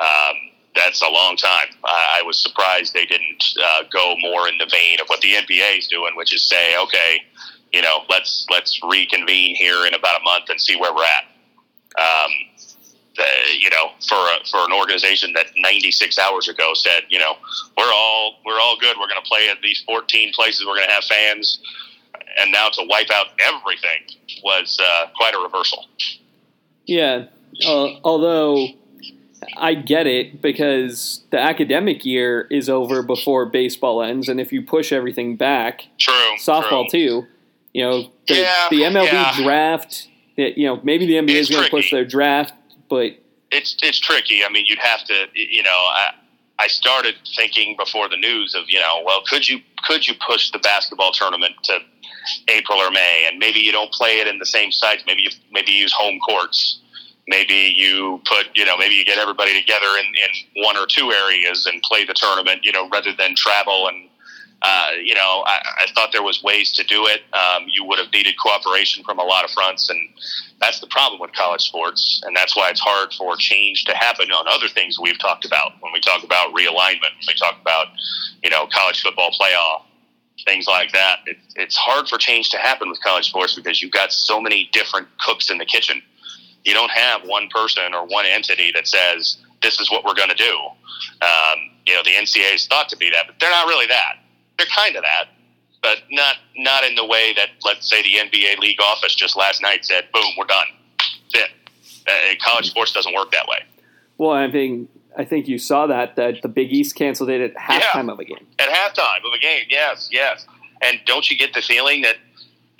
Um, 0.00 0.36
that's 0.74 1.02
a 1.02 1.08
long 1.08 1.36
time. 1.36 1.68
I, 1.84 2.20
I 2.20 2.22
was 2.26 2.40
surprised 2.42 2.94
they 2.94 3.06
didn't 3.06 3.44
uh, 3.62 3.82
go 3.92 4.16
more 4.20 4.48
in 4.48 4.58
the 4.58 4.66
vein 4.66 5.00
of 5.00 5.06
what 5.06 5.20
the 5.20 5.32
NBA 5.34 5.78
is 5.78 5.86
doing, 5.86 6.16
which 6.16 6.34
is 6.34 6.48
say, 6.48 6.76
okay, 6.82 7.20
you 7.72 7.82
know, 7.82 8.00
let's 8.08 8.46
let's 8.50 8.80
reconvene 8.88 9.54
here 9.56 9.86
in 9.86 9.94
about 9.94 10.20
a 10.20 10.24
month 10.24 10.48
and 10.48 10.60
see 10.60 10.76
where 10.76 10.94
we're 10.94 11.04
at. 11.04 11.24
Um, 12.00 12.30
you 13.58 13.70
know, 13.70 13.90
for 14.06 14.16
a, 14.16 14.46
for 14.50 14.64
an 14.64 14.72
organization 14.72 15.32
that 15.34 15.46
96 15.56 16.18
hours 16.18 16.48
ago 16.48 16.72
said, 16.74 17.04
you 17.08 17.18
know, 17.18 17.34
we're 17.76 17.92
all 17.92 18.36
we're 18.44 18.60
all 18.60 18.76
good. 18.78 18.96
We're 18.98 19.08
going 19.08 19.22
to 19.22 19.28
play 19.28 19.48
at 19.50 19.60
these 19.62 19.82
14 19.86 20.32
places. 20.34 20.64
We're 20.66 20.76
going 20.76 20.88
to 20.88 20.94
have 20.94 21.04
fans 21.04 21.60
and 22.36 22.52
now 22.52 22.68
to 22.68 22.84
wipe 22.88 23.10
out 23.10 23.26
everything 23.40 24.18
was 24.42 24.80
uh, 24.82 25.06
quite 25.16 25.34
a 25.34 25.38
reversal. 25.38 25.86
Yeah, 26.86 27.26
uh, 27.66 27.98
although 28.02 28.68
I 29.56 29.74
get 29.74 30.06
it 30.06 30.42
because 30.42 31.22
the 31.30 31.38
academic 31.38 32.04
year 32.04 32.46
is 32.50 32.68
over 32.68 33.02
before 33.02 33.46
baseball 33.46 34.02
ends, 34.02 34.28
and 34.28 34.40
if 34.40 34.52
you 34.52 34.62
push 34.62 34.92
everything 34.92 35.36
back, 35.36 35.86
true, 35.98 36.14
softball 36.38 36.88
true. 36.88 37.22
too. 37.22 37.26
You 37.72 37.82
know, 37.82 38.02
the, 38.28 38.34
yeah, 38.36 38.68
the 38.70 38.82
MLB 38.82 39.12
yeah. 39.12 39.42
draft. 39.42 40.08
You 40.36 40.66
know, 40.66 40.80
maybe 40.82 41.06
the 41.06 41.14
NBA 41.14 41.34
is 41.34 41.48
going 41.48 41.64
to 41.64 41.70
push 41.70 41.92
their 41.92 42.04
draft, 42.04 42.54
but 42.94 43.18
it's 43.50 43.76
it's 43.82 43.98
tricky. 43.98 44.44
I 44.44 44.48
mean, 44.48 44.66
you'd 44.68 44.78
have 44.78 45.04
to. 45.04 45.26
You 45.34 45.62
know, 45.62 45.70
I, 45.70 46.14
I 46.58 46.68
started 46.68 47.14
thinking 47.36 47.76
before 47.76 48.08
the 48.08 48.16
news 48.16 48.54
of 48.54 48.64
you 48.68 48.78
know, 48.78 49.02
well, 49.04 49.22
could 49.28 49.48
you 49.48 49.58
could 49.84 50.06
you 50.06 50.14
push 50.26 50.50
the 50.52 50.60
basketball 50.60 51.12
tournament 51.12 51.54
to 51.64 51.78
April 52.48 52.78
or 52.78 52.90
May, 52.90 53.28
and 53.28 53.38
maybe 53.38 53.58
you 53.58 53.72
don't 53.72 53.92
play 53.92 54.20
it 54.20 54.26
in 54.26 54.38
the 54.38 54.46
same 54.46 54.70
sites. 54.70 55.02
Maybe 55.06 55.22
you 55.22 55.30
maybe 55.50 55.72
use 55.72 55.92
home 55.92 56.18
courts. 56.20 56.80
Maybe 57.26 57.74
you 57.76 58.22
put 58.26 58.46
you 58.54 58.64
know 58.64 58.76
maybe 58.76 58.94
you 58.94 59.04
get 59.04 59.18
everybody 59.18 59.58
together 59.58 59.88
in, 59.98 60.06
in 60.06 60.62
one 60.64 60.76
or 60.76 60.86
two 60.86 61.10
areas 61.10 61.66
and 61.66 61.82
play 61.82 62.04
the 62.04 62.14
tournament. 62.14 62.60
You 62.64 62.72
know 62.72 62.88
rather 62.90 63.12
than 63.16 63.34
travel 63.34 63.88
and 63.88 64.08
uh, 64.64 64.90
you 65.02 65.14
know 65.14 65.44
I, 65.46 65.84
I 65.84 65.86
thought 65.94 66.10
there 66.12 66.22
was 66.22 66.42
ways 66.42 66.72
to 66.72 66.84
do 66.84 67.06
it. 67.06 67.20
Um, 67.32 67.66
you 67.68 67.84
would 67.84 67.98
have 67.98 68.10
needed 68.12 68.34
cooperation 68.42 69.04
from 69.04 69.18
a 69.18 69.22
lot 69.22 69.44
of 69.44 69.50
fronts, 69.50 69.90
and 69.90 70.00
that's 70.60 70.80
the 70.80 70.86
problem 70.88 71.20
with 71.20 71.32
college 71.34 71.62
sports, 71.62 72.22
and 72.24 72.34
that's 72.34 72.56
why 72.56 72.70
it's 72.70 72.80
hard 72.80 73.12
for 73.12 73.36
change 73.36 73.84
to 73.84 73.94
happen 73.94 74.32
on 74.32 74.46
other 74.48 74.68
things 74.68 74.98
we've 74.98 75.18
talked 75.18 75.44
about 75.44 75.72
when 75.80 75.92
we 75.92 76.00
talk 76.00 76.24
about 76.24 76.54
realignment. 76.54 77.12
We 77.28 77.34
talk 77.34 77.60
about 77.60 77.88
you 78.42 78.50
know 78.50 78.66
college 78.72 79.02
football 79.02 79.30
playoff 79.38 79.82
things 80.44 80.66
like 80.66 80.92
that. 80.92 81.20
It, 81.26 81.36
it's 81.56 81.76
hard 81.76 82.08
for 82.08 82.18
change 82.18 82.50
to 82.50 82.58
happen 82.58 82.88
with 82.88 83.00
college 83.02 83.28
sports 83.28 83.54
because 83.54 83.82
you've 83.82 83.92
got 83.92 84.12
so 84.12 84.40
many 84.40 84.68
different 84.72 85.08
cooks 85.20 85.50
in 85.50 85.58
the 85.58 85.64
kitchen. 85.64 86.02
You 86.64 86.74
don't 86.74 86.90
have 86.90 87.22
one 87.24 87.48
person 87.48 87.94
or 87.94 88.06
one 88.06 88.24
entity 88.26 88.72
that 88.74 88.88
says 88.88 89.36
this 89.62 89.80
is 89.80 89.90
what 89.90 90.04
we're 90.04 90.14
going 90.14 90.30
to 90.30 90.34
do. 90.34 90.56
Um, 91.22 91.70
you 91.86 91.94
know, 91.94 92.02
the 92.02 92.10
NCAA 92.10 92.54
is 92.54 92.66
thought 92.66 92.88
to 92.88 92.96
be 92.96 93.10
that, 93.10 93.26
but 93.26 93.36
they're 93.40 93.50
not 93.50 93.68
really 93.68 93.86
that. 93.86 94.16
They're 94.58 94.66
kind 94.74 94.96
of 94.96 95.02
that, 95.02 95.28
but 95.82 95.98
not 96.10 96.36
not 96.56 96.84
in 96.84 96.94
the 96.94 97.04
way 97.04 97.32
that 97.34 97.50
let's 97.64 97.88
say 97.88 98.02
the 98.02 98.28
NBA 98.28 98.58
league 98.58 98.80
office 98.80 99.14
just 99.14 99.36
last 99.36 99.62
night 99.62 99.84
said, 99.84 100.04
"Boom, 100.12 100.24
we're 100.38 100.46
done." 100.46 100.66
That's 101.32 101.44
it. 101.44 101.50
Uh, 102.06 102.34
college 102.44 102.70
sports 102.70 102.92
doesn't 102.92 103.14
work 103.14 103.32
that 103.32 103.46
way. 103.48 103.58
Well, 104.18 104.32
I 104.32 104.50
think 104.50 104.88
I 105.16 105.24
think 105.24 105.48
you 105.48 105.58
saw 105.58 105.86
that 105.86 106.16
that 106.16 106.42
the 106.42 106.48
Big 106.48 106.72
East 106.72 106.94
canceled 106.96 107.30
it 107.30 107.40
at 107.40 107.54
halftime 107.54 108.06
yeah, 108.06 108.12
of 108.12 108.18
a 108.18 108.24
game. 108.24 108.46
At 108.58 108.68
halftime 108.68 109.26
of 109.26 109.32
a 109.32 109.38
game, 109.38 109.64
yes, 109.68 110.08
yes. 110.10 110.46
And 110.82 111.00
don't 111.06 111.30
you 111.30 111.36
get 111.36 111.54
the 111.54 111.62
feeling 111.62 112.02
that 112.02 112.16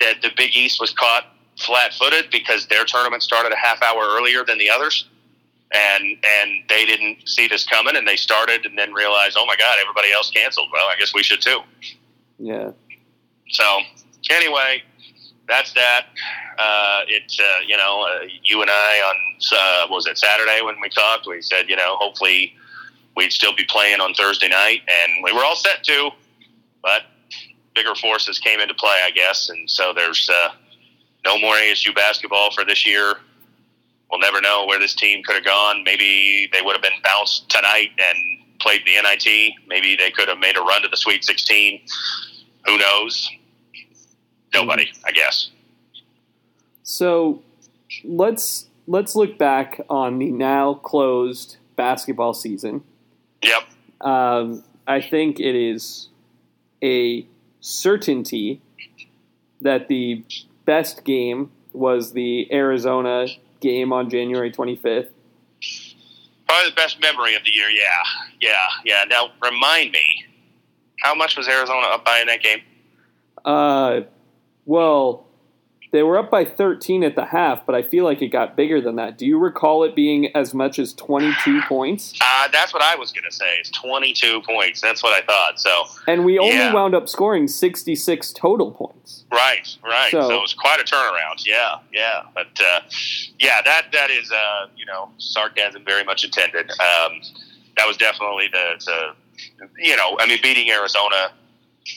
that 0.00 0.22
the 0.22 0.30
Big 0.36 0.54
East 0.54 0.80
was 0.80 0.92
caught 0.92 1.26
flat-footed 1.58 2.30
because 2.30 2.66
their 2.66 2.84
tournament 2.84 3.22
started 3.22 3.52
a 3.52 3.56
half 3.56 3.80
hour 3.82 4.02
earlier 4.16 4.44
than 4.44 4.58
the 4.58 4.68
others, 4.68 5.08
and 5.72 6.04
and 6.04 6.50
they 6.68 6.84
didn't 6.84 7.28
see 7.28 7.48
this 7.48 7.66
coming, 7.66 7.96
and 7.96 8.06
they 8.06 8.16
started 8.16 8.66
and 8.66 8.78
then 8.78 8.92
realized, 8.92 9.36
oh 9.38 9.46
my 9.46 9.56
God, 9.56 9.78
everybody 9.80 10.12
else 10.12 10.30
canceled. 10.30 10.68
Well, 10.72 10.86
I 10.86 10.96
guess 10.98 11.14
we 11.14 11.22
should 11.22 11.40
too. 11.40 11.60
Yeah. 12.38 12.70
So 13.50 13.80
anyway, 14.30 14.82
that's 15.48 15.72
that. 15.74 16.06
Uh, 16.58 17.00
it, 17.08 17.32
uh, 17.40 17.60
you 17.66 17.76
know, 17.76 18.06
uh, 18.08 18.26
you 18.42 18.62
and 18.62 18.70
I 18.70 19.00
on 19.00 19.16
uh, 19.52 19.86
was 19.90 20.06
it 20.06 20.18
Saturday 20.18 20.60
when 20.62 20.76
we 20.80 20.88
talked? 20.88 21.26
We 21.26 21.42
said, 21.42 21.68
you 21.68 21.76
know, 21.76 21.96
hopefully 21.96 22.54
we'd 23.16 23.32
still 23.32 23.54
be 23.54 23.64
playing 23.68 24.00
on 24.00 24.14
Thursday 24.14 24.48
night, 24.48 24.82
and 24.88 25.24
we 25.24 25.32
were 25.32 25.44
all 25.44 25.56
set 25.56 25.82
to, 25.84 26.10
but 26.82 27.02
bigger 27.74 27.94
forces 27.96 28.38
came 28.38 28.60
into 28.60 28.74
play, 28.74 28.98
I 29.04 29.10
guess, 29.10 29.48
and 29.48 29.68
so 29.68 29.92
there's 29.92 30.30
uh, 30.32 30.50
no 31.24 31.38
more 31.38 31.54
ASU 31.54 31.94
basketball 31.94 32.52
for 32.52 32.64
this 32.64 32.86
year. 32.86 33.14
We'll 34.14 34.20
never 34.20 34.40
know 34.40 34.64
where 34.66 34.78
this 34.78 34.94
team 34.94 35.24
could 35.24 35.34
have 35.34 35.44
gone. 35.44 35.82
Maybe 35.82 36.48
they 36.52 36.62
would 36.62 36.74
have 36.74 36.82
been 36.82 37.00
bounced 37.02 37.50
tonight, 37.50 37.90
and 37.98 38.16
played 38.60 38.82
the 38.86 38.92
NIT. 38.92 39.54
Maybe 39.66 39.96
they 39.96 40.12
could 40.12 40.28
have 40.28 40.38
made 40.38 40.56
a 40.56 40.60
run 40.60 40.82
to 40.82 40.88
the 40.88 40.96
Sweet 40.96 41.24
16. 41.24 41.80
Who 42.66 42.78
knows? 42.78 43.28
Nobody, 44.54 44.92
I 45.04 45.10
guess. 45.10 45.50
So 46.84 47.42
let's 48.04 48.68
let's 48.86 49.16
look 49.16 49.36
back 49.36 49.80
on 49.90 50.20
the 50.20 50.30
now 50.30 50.74
closed 50.74 51.56
basketball 51.74 52.34
season. 52.34 52.84
Yep. 53.42 53.64
Um, 54.00 54.62
I 54.86 55.00
think 55.00 55.40
it 55.40 55.56
is 55.56 56.06
a 56.84 57.26
certainty 57.58 58.60
that 59.60 59.88
the 59.88 60.22
best 60.66 61.02
game 61.02 61.50
was 61.72 62.12
the 62.12 62.46
Arizona 62.52 63.26
game 63.64 63.92
on 63.92 64.10
January 64.10 64.52
25th. 64.52 65.08
Probably 66.46 66.70
the 66.70 66.76
best 66.76 67.00
memory 67.00 67.34
of 67.34 67.42
the 67.44 67.50
year. 67.50 67.68
Yeah, 67.70 67.84
yeah, 68.40 68.54
yeah. 68.84 69.04
Now 69.08 69.30
remind 69.42 69.92
me, 69.92 70.24
how 71.02 71.14
much 71.14 71.36
was 71.36 71.48
Arizona 71.48 71.86
up 71.88 72.04
by 72.04 72.20
in 72.20 72.26
that 72.28 72.42
game? 72.42 72.60
Uh, 73.44 74.02
well, 74.66 75.23
they 75.94 76.02
were 76.02 76.18
up 76.18 76.28
by 76.28 76.44
13 76.44 77.04
at 77.04 77.14
the 77.14 77.24
half, 77.24 77.64
but 77.64 77.76
I 77.76 77.82
feel 77.82 78.02
like 78.04 78.20
it 78.20 78.26
got 78.30 78.56
bigger 78.56 78.80
than 78.80 78.96
that. 78.96 79.16
Do 79.16 79.24
you 79.24 79.38
recall 79.38 79.84
it 79.84 79.94
being 79.94 80.26
as 80.36 80.52
much 80.52 80.80
as 80.80 80.92
22 80.94 81.62
points? 81.68 82.14
Uh, 82.20 82.48
that's 82.48 82.74
what 82.74 82.82
I 82.82 82.96
was 82.96 83.12
going 83.12 83.22
to 83.22 83.30
say. 83.30 83.46
It's 83.60 83.70
22 83.70 84.42
points. 84.42 84.80
That's 84.80 85.04
what 85.04 85.12
I 85.12 85.24
thought. 85.24 85.60
So, 85.60 85.84
and 86.08 86.24
we 86.24 86.36
only 86.36 86.56
Yeah. 86.56 86.72
wound 86.74 86.96
up 86.96 87.08
scoring 87.08 87.46
66 87.46 88.32
total 88.32 88.72
points. 88.72 89.24
right, 89.30 89.68
right. 89.84 90.10
So, 90.10 90.22
So- 90.22 90.34
it 90.34 90.40
was 90.40 90.52
quite 90.52 90.80
a 90.80 90.82
turnaround. 90.84 91.46
Yeah, 91.46 91.76
yeah. 91.92 92.22
But 92.34 92.48
uh, 92.60 92.80
yeah, 93.38 93.62
that 93.62 93.92
that 93.92 94.10
is 94.10 94.32
uh, 94.32 94.66
you 94.76 94.86
know 94.86 95.10
sarcasm 95.18 95.84
very 95.84 96.02
much 96.02 96.24
intended. 96.24 96.70
Um, 96.72 97.20
that 97.76 97.86
was 97.86 97.96
definitely 97.96 98.48
the, 98.52 98.84
the 98.84 99.58
you 99.78 99.96
know 99.96 100.16
I 100.18 100.26
mean 100.26 100.38
beating 100.42 100.68
Arizona 100.70 101.30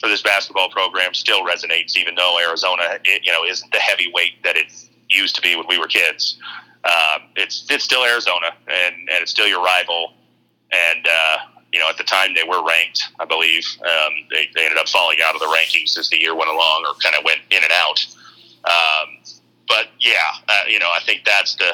for 0.00 0.08
this 0.08 0.22
basketball 0.22 0.68
program 0.70 1.14
still 1.14 1.44
resonates, 1.44 1.96
even 1.96 2.14
though 2.14 2.38
Arizona 2.40 2.98
it, 3.04 3.24
you 3.24 3.32
know 3.32 3.44
isn't 3.44 3.72
the 3.72 3.78
heavyweight 3.78 4.42
that 4.44 4.56
it 4.56 4.66
used 5.08 5.34
to 5.36 5.42
be 5.42 5.56
when 5.56 5.66
we 5.68 5.78
were 5.78 5.86
kids. 5.86 6.38
Um, 6.84 7.22
it's 7.36 7.66
it's 7.70 7.84
still 7.84 8.04
Arizona, 8.04 8.52
and, 8.68 8.94
and 8.94 9.22
it's 9.22 9.30
still 9.30 9.48
your 9.48 9.62
rival. 9.62 10.14
And 10.70 11.06
uh, 11.06 11.36
you 11.72 11.78
know, 11.78 11.88
at 11.88 11.96
the 11.96 12.04
time 12.04 12.34
they 12.34 12.44
were 12.44 12.64
ranked, 12.64 13.08
I 13.18 13.24
believe. 13.24 13.66
Um, 13.80 14.12
they, 14.30 14.48
they 14.54 14.64
ended 14.64 14.78
up 14.78 14.88
falling 14.88 15.18
out 15.24 15.34
of 15.34 15.40
the 15.40 15.46
rankings 15.46 15.98
as 15.98 16.08
the 16.08 16.20
year 16.20 16.34
went 16.34 16.50
along, 16.50 16.84
or 16.86 16.94
kind 17.02 17.16
of 17.16 17.24
went 17.24 17.40
in 17.50 17.62
and 17.62 17.72
out. 17.72 18.06
Um, 18.64 19.18
but 19.66 19.88
yeah, 20.00 20.14
uh, 20.48 20.64
you 20.66 20.78
know, 20.78 20.88
I 20.94 21.00
think 21.04 21.24
that's 21.24 21.56
the 21.56 21.72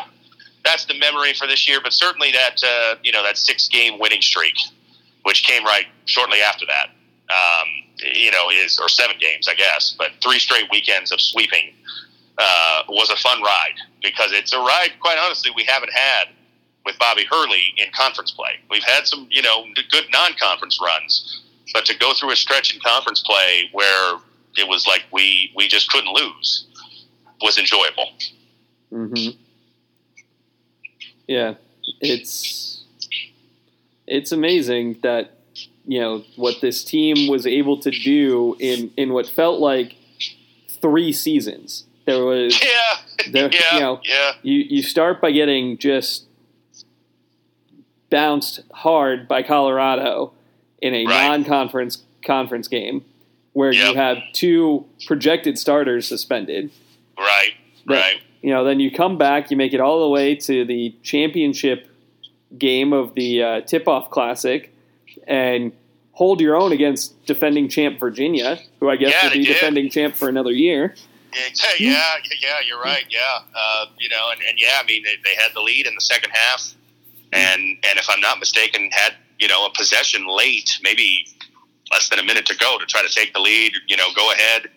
that's 0.64 0.84
the 0.86 0.98
memory 0.98 1.34
for 1.34 1.46
this 1.46 1.68
year. 1.68 1.80
But 1.82 1.92
certainly 1.92 2.32
that 2.32 2.62
uh, 2.64 2.96
you 3.02 3.12
know 3.12 3.22
that 3.22 3.38
six 3.38 3.68
game 3.68 3.98
winning 3.98 4.22
streak, 4.22 4.54
which 5.22 5.44
came 5.44 5.64
right 5.64 5.86
shortly 6.06 6.40
after 6.40 6.66
that. 6.66 6.90
Um, 7.30 7.68
you 8.14 8.30
know, 8.30 8.50
is 8.50 8.78
or 8.78 8.88
seven 8.88 9.16
games, 9.18 9.48
I 9.48 9.54
guess, 9.54 9.94
but 9.96 10.10
three 10.22 10.38
straight 10.38 10.66
weekends 10.70 11.12
of 11.12 11.20
sweeping 11.20 11.74
uh, 12.38 12.82
was 12.88 13.10
a 13.10 13.16
fun 13.16 13.42
ride 13.42 13.76
because 14.02 14.32
it's 14.32 14.52
a 14.52 14.58
ride, 14.58 14.90
quite 15.00 15.18
honestly, 15.18 15.50
we 15.54 15.64
haven't 15.64 15.92
had 15.92 16.28
with 16.84 16.98
Bobby 16.98 17.24
Hurley 17.30 17.62
in 17.76 17.86
conference 17.94 18.30
play. 18.30 18.56
We've 18.70 18.84
had 18.84 19.06
some, 19.06 19.26
you 19.30 19.42
know, 19.42 19.64
good 19.90 20.04
non-conference 20.12 20.78
runs, 20.82 21.42
but 21.72 21.84
to 21.86 21.96
go 21.96 22.12
through 22.14 22.32
a 22.32 22.36
stretch 22.36 22.74
in 22.74 22.80
conference 22.80 23.22
play 23.22 23.70
where 23.72 24.16
it 24.56 24.68
was 24.68 24.86
like 24.86 25.02
we 25.12 25.52
we 25.56 25.66
just 25.66 25.90
couldn't 25.90 26.12
lose 26.12 26.66
was 27.40 27.58
enjoyable. 27.58 28.08
hmm 28.90 29.30
Yeah, 31.26 31.54
it's 32.00 32.82
it's 34.06 34.32
amazing 34.32 34.98
that 35.02 35.38
you 35.86 36.00
know 36.00 36.22
what 36.36 36.60
this 36.60 36.82
team 36.84 37.28
was 37.28 37.46
able 37.46 37.78
to 37.80 37.90
do 37.90 38.56
in 38.58 38.90
in 38.96 39.12
what 39.12 39.26
felt 39.26 39.60
like 39.60 39.94
three 40.68 41.12
seasons. 41.12 41.84
There 42.06 42.24
was 42.24 42.60
Yeah, 42.62 43.30
there, 43.32 43.50
yeah, 43.52 43.74
you 43.74 43.80
know, 43.80 44.00
yeah. 44.04 44.32
you 44.42 44.58
you 44.68 44.82
start 44.82 45.20
by 45.20 45.30
getting 45.32 45.78
just 45.78 46.26
bounced 48.10 48.60
hard 48.72 49.26
by 49.26 49.42
Colorado 49.42 50.32
in 50.80 50.94
a 50.94 51.06
Right. 51.06 51.28
non-conference 51.28 52.02
conference 52.24 52.68
game 52.68 53.04
where 53.52 53.72
you 53.72 53.94
have 53.94 54.18
two 54.32 54.84
projected 55.06 55.58
starters 55.58 56.06
suspended. 56.08 56.70
Right, 57.18 57.52
But- 57.86 57.94
right. 57.94 58.16
You 58.42 58.50
know, 58.50 58.62
then 58.64 58.78
you 58.78 58.90
come 58.90 59.16
back, 59.16 59.50
you 59.50 59.56
make 59.56 59.72
it 59.72 59.80
all 59.80 60.00
the 60.02 60.08
way 60.08 60.34
to 60.34 60.66
the 60.66 60.94
championship 61.02 61.88
game 62.58 62.92
of 62.92 63.14
the 63.14 63.42
uh, 63.42 63.60
tip-off 63.62 64.10
classic, 64.10 64.73
and 65.26 65.72
hold 66.12 66.40
your 66.40 66.56
own 66.56 66.72
against 66.72 67.24
defending 67.26 67.68
champ 67.68 67.98
Virginia, 67.98 68.58
who 68.80 68.88
I 68.88 68.96
guess 68.96 69.12
Yeah, 69.12 69.28
will 69.28 69.34
be 69.34 69.44
defending 69.44 69.90
champ 69.90 70.14
for 70.14 70.28
another 70.28 70.52
year. 70.52 70.94
Yeah, 71.78 72.12
yeah, 72.40 72.56
you're 72.66 72.80
right. 72.80 73.04
Yeah, 73.10 73.20
uh, 73.54 73.86
you 73.98 74.08
know, 74.08 74.30
and, 74.30 74.40
and 74.48 74.60
yeah, 74.60 74.78
I 74.80 74.86
mean, 74.86 75.02
they, 75.02 75.16
they 75.24 75.34
had 75.34 75.52
the 75.54 75.60
lead 75.60 75.86
in 75.86 75.94
the 75.94 76.00
second 76.00 76.30
half, 76.30 76.74
and 77.32 77.60
and 77.60 77.98
if 77.98 78.08
I'm 78.08 78.20
not 78.20 78.38
mistaken, 78.38 78.88
had 78.92 79.14
you 79.38 79.48
know 79.48 79.66
a 79.66 79.70
possession 79.76 80.26
late, 80.28 80.78
maybe 80.82 81.26
less 81.92 82.08
than 82.08 82.18
a 82.18 82.24
minute 82.24 82.46
to 82.46 82.56
go 82.56 82.78
to 82.78 82.86
try 82.86 83.02
to 83.02 83.12
take 83.12 83.32
the 83.34 83.40
lead. 83.40 83.72
You 83.88 83.96
know, 83.96 84.06
go 84.14 84.32
ahead. 84.32 84.68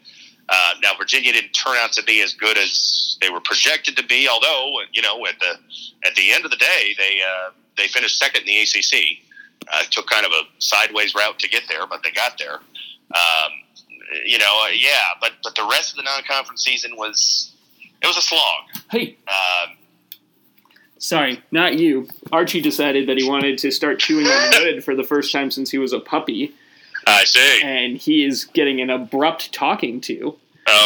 Uh, 0.50 0.74
now 0.82 0.92
Virginia 0.98 1.34
didn't 1.34 1.52
turn 1.52 1.76
out 1.78 1.92
to 1.92 2.04
be 2.04 2.22
as 2.22 2.34
good 2.34 2.58
as 2.58 3.18
they 3.22 3.30
were 3.30 3.42
projected 3.42 3.98
to 3.98 4.04
be, 4.04 4.28
although 4.28 4.72
you 4.94 5.02
know 5.02 5.26
at 5.28 5.40
the 5.40 6.08
at 6.08 6.16
the 6.16 6.32
end 6.32 6.46
of 6.46 6.52
the 6.52 6.58
day, 6.58 6.96
they 6.98 7.20
uh, 7.22 7.52
they 7.78 7.88
finished 7.88 8.18
second 8.18 8.42
in 8.42 8.48
the 8.48 8.60
ACC. 8.62 9.27
Uh, 9.72 9.84
took 9.92 10.08
kind 10.10 10.26
of 10.26 10.32
a 10.32 10.44
sideways 10.60 11.14
route 11.14 11.38
to 11.40 11.50
get 11.50 11.64
there, 11.68 11.86
but 11.88 12.02
they 12.04 12.12
got 12.12 12.38
there. 12.38 12.56
Um, 12.56 13.52
you 14.26 14.38
know, 14.38 14.64
uh, 14.66 14.70
yeah, 14.70 15.02
but 15.20 15.34
but 15.44 15.56
the 15.56 15.68
rest 15.70 15.92
of 15.92 15.98
the 15.98 16.04
non-conference 16.04 16.64
season 16.64 16.96
was 16.96 17.52
it 18.02 18.08
was 18.08 18.16
a 18.18 18.22
slog. 18.22 18.64
Hey, 18.92 19.18
Um, 19.28 19.76
sorry, 21.00 21.42
not 21.52 21.78
you. 21.78 22.08
Archie 22.32 22.62
decided 22.62 23.08
that 23.10 23.18
he 23.18 23.28
wanted 23.28 23.58
to 23.60 23.72
start 23.72 24.00
chewing 24.00 24.26
on 24.28 24.62
wood 24.64 24.84
for 24.84 24.96
the 24.96 25.04
first 25.04 25.32
time 25.32 25.52
since 25.52 25.70
he 25.70 25.78
was 25.78 25.92
a 25.94 26.00
puppy, 26.00 26.54
I 27.06 27.24
see. 27.26 27.62
and 27.64 27.98
he 27.98 28.24
is 28.26 28.46
getting 28.46 28.80
an 28.82 28.90
abrupt 28.90 29.52
talking 29.54 30.00
to. 30.02 30.38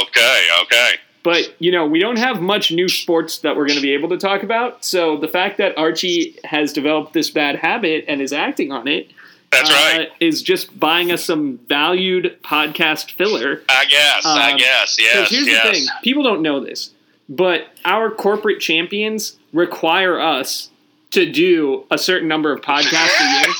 Okay, 0.01 0.47
okay. 0.63 0.91
But 1.23 1.55
you 1.59 1.71
know, 1.71 1.85
we 1.85 1.99
don't 1.99 2.17
have 2.17 2.41
much 2.41 2.71
new 2.71 2.87
sports 2.87 3.39
that 3.39 3.55
we're 3.55 3.67
going 3.67 3.77
to 3.77 3.81
be 3.81 3.93
able 3.93 4.09
to 4.09 4.17
talk 4.17 4.43
about. 4.43 4.83
So 4.83 5.17
the 5.17 5.27
fact 5.27 5.57
that 5.57 5.77
Archie 5.77 6.37
has 6.43 6.73
developed 6.73 7.13
this 7.13 7.29
bad 7.29 7.57
habit 7.57 8.05
and 8.07 8.21
is 8.21 8.33
acting 8.33 8.71
on 8.71 8.87
it 8.87 9.11
That's 9.51 9.69
uh, 9.69 9.73
right. 9.73 10.09
is 10.19 10.41
just 10.41 10.79
buying 10.79 11.11
us 11.11 11.23
some 11.23 11.59
valued 11.67 12.37
podcast 12.43 13.11
filler. 13.11 13.61
I 13.69 13.85
guess. 13.85 14.25
I 14.25 14.51
um, 14.51 14.57
guess. 14.57 14.97
Yes. 14.99 15.29
Here's 15.29 15.47
yes. 15.47 15.63
the 15.63 15.71
thing: 15.73 15.87
people 16.03 16.23
don't 16.23 16.41
know 16.41 16.59
this, 16.59 16.91
but 17.29 17.67
our 17.85 18.09
corporate 18.09 18.59
champions 18.59 19.37
require 19.53 20.19
us 20.19 20.69
to 21.11 21.29
do 21.29 21.85
a 21.91 21.97
certain 21.97 22.27
number 22.27 22.51
of 22.51 22.61
podcasts 22.61 23.19
a 23.19 23.41
year, 23.41 23.53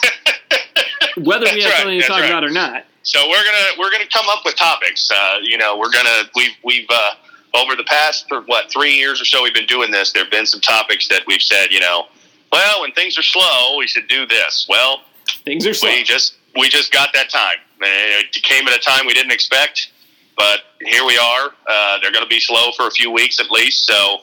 whether 1.26 1.46
we 1.46 1.62
That's 1.62 1.64
have 1.64 1.72
right, 1.72 1.80
something 1.80 2.02
to 2.02 2.08
talk 2.08 2.22
right. 2.22 2.30
about 2.30 2.44
or 2.44 2.50
not. 2.50 2.86
So 3.04 3.20
we're 3.30 3.44
gonna 3.44 3.80
we're 3.80 3.92
gonna 3.92 4.08
come 4.12 4.28
up 4.30 4.46
with 4.46 4.56
topics. 4.56 5.10
Uh, 5.12 5.38
you 5.42 5.58
know, 5.58 5.78
we're 5.78 5.92
gonna 5.92 6.24
we've 6.36 6.56
we've 6.64 6.88
uh, 6.90 7.14
over 7.54 7.76
the 7.76 7.84
past 7.84 8.26
for 8.30 8.42
what 8.42 8.72
three 8.72 8.94
years 8.94 9.22
or 9.22 9.26
so 9.26 9.44
we've 9.44 9.54
been 9.54 9.66
doing 9.66 9.92
this. 9.92 10.12
There 10.12 10.24
have 10.24 10.32
been 10.32 10.46
some 10.46 10.62
topics 10.62 11.08
that 11.10 11.24
we've 11.28 11.42
said, 11.42 11.72
you 11.72 11.80
know, 11.80 12.06
well, 12.52 12.82
when 12.82 12.92
things 12.94 13.18
are 13.18 13.24
slow, 13.24 13.78
we 13.78 13.88
should 13.88 14.08
do 14.08 14.26
this. 14.26 14.66
Well, 14.70 15.02
Things 15.46 15.66
are 15.66 15.74
slow. 15.74 15.90
we 15.90 16.04
just 16.04 16.36
we 16.58 16.68
just 16.70 16.92
got 16.92 17.10
that 17.14 17.30
time. 17.30 17.58
It 17.82 18.32
came 18.44 18.68
at 18.68 18.76
a 18.76 18.80
time 18.80 19.06
we 19.08 19.14
didn't 19.14 19.32
expect, 19.32 19.92
but 20.38 20.60
here 20.82 21.06
we 21.06 21.18
are. 21.18 21.52
Uh, 21.68 21.98
they're 22.02 22.12
going 22.12 22.24
to 22.24 22.30
be 22.30 22.40
slow 22.40 22.72
for 22.76 22.88
a 22.88 22.92
few 22.92 23.10
weeks 23.10 23.40
at 23.40 23.50
least. 23.50 23.86
So, 23.88 24.18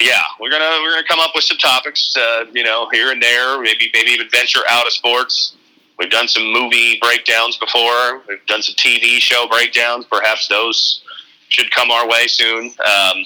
yeah, 0.00 0.20
we're 0.38 0.50
gonna 0.50 0.78
we're 0.82 0.92
gonna 0.92 1.06
come 1.06 1.18
up 1.20 1.30
with 1.34 1.44
some 1.44 1.56
topics. 1.58 2.16
Uh, 2.16 2.44
you 2.52 2.62
know, 2.62 2.88
here 2.92 3.10
and 3.12 3.20
there. 3.22 3.60
Maybe 3.60 3.90
maybe 3.94 4.10
even 4.10 4.28
venture 4.30 4.60
out 4.68 4.86
of 4.86 4.92
sports. 4.92 5.56
We've 5.98 6.10
done 6.10 6.28
some 6.28 6.50
movie 6.52 6.98
breakdowns 7.00 7.56
before. 7.56 8.22
We've 8.28 8.44
done 8.46 8.62
some 8.62 8.74
TV 8.76 9.18
show 9.20 9.46
breakdowns. 9.48 10.04
Perhaps 10.06 10.48
those 10.48 11.02
should 11.50 11.70
come 11.70 11.90
our 11.90 12.08
way 12.08 12.26
soon. 12.26 12.66
Um, 12.66 13.24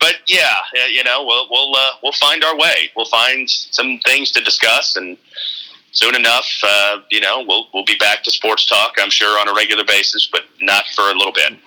but 0.00 0.16
yeah, 0.26 0.54
you 0.90 1.04
know, 1.04 1.24
we'll 1.24 1.46
we'll 1.50 1.74
uh, 1.76 1.92
we'll 2.02 2.12
find 2.12 2.42
our 2.42 2.56
way. 2.56 2.90
We'll 2.96 3.06
find 3.06 3.48
some 3.48 4.00
things 4.04 4.32
to 4.32 4.40
discuss 4.42 4.96
and 4.96 5.16
soon 5.92 6.14
enough, 6.14 6.48
uh, 6.62 7.00
you 7.10 7.20
know, 7.20 7.44
we'll 7.46 7.66
we'll 7.72 7.84
be 7.84 7.96
back 7.96 8.22
to 8.24 8.30
sports 8.30 8.66
talk. 8.66 8.94
I'm 8.98 9.10
sure 9.10 9.40
on 9.40 9.48
a 9.48 9.54
regular 9.54 9.84
basis, 9.84 10.28
but 10.30 10.42
not 10.60 10.84
for 10.94 11.02
a 11.02 11.14
little 11.14 11.32
bit. 11.32 11.58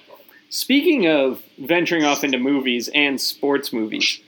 Speaking 0.50 1.08
of 1.08 1.42
venturing 1.58 2.04
off 2.04 2.24
into 2.24 2.38
movies 2.38 2.90
and 2.94 3.20
sports 3.20 3.74
movies, 3.74 4.20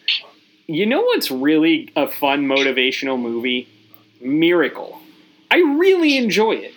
you 0.67 0.85
know 0.85 1.01
what's 1.01 1.29
really 1.29 1.91
a 1.95 2.07
fun 2.07 2.47
motivational 2.47 3.19
movie? 3.19 3.67
Miracle. 4.19 5.01
I 5.51 5.57
really 5.57 6.17
enjoy 6.17 6.53
it. 6.53 6.73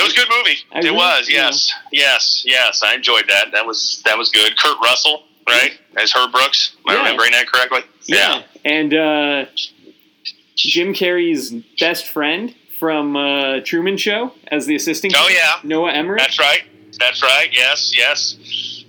It 0.00 0.04
was 0.04 0.12
a 0.12 0.16
good 0.16 0.28
movie. 0.28 0.58
I 0.72 0.78
it 0.78 0.84
really- 0.84 0.96
was. 0.96 1.28
yeah. 1.28 1.46
Yes, 1.46 1.72
yes, 1.92 2.42
yes. 2.46 2.82
I 2.82 2.94
enjoyed 2.94 3.24
that. 3.28 3.52
That 3.52 3.66
was 3.66 4.02
that 4.04 4.16
was 4.18 4.30
good. 4.30 4.56
Kurt 4.58 4.78
Russell, 4.82 5.24
right, 5.48 5.78
as 5.96 6.12
Herb 6.12 6.32
Brooks. 6.32 6.72
Am 6.78 6.90
I 6.90 6.92
Yeah. 6.94 6.98
remembering 7.04 7.32
that 7.32 7.46
correctly? 7.46 7.82
Yeah. 8.06 8.42
And 8.64 8.92
uh, 8.94 9.44
Jim 10.56 10.92
Carrey's 10.94 11.52
best 11.78 12.06
friend 12.08 12.54
from 12.78 13.16
uh, 13.16 13.60
Truman 13.64 13.96
Show 13.96 14.32
as 14.48 14.66
the 14.66 14.74
assistant. 14.74 15.14
Oh 15.16 15.28
yeah, 15.28 15.54
Noah 15.62 15.92
Emmerich. 15.92 16.20
That's 16.20 16.38
right. 16.38 16.62
That's 16.98 17.22
right. 17.22 17.48
Yes, 17.52 17.92
yes. 17.96 18.36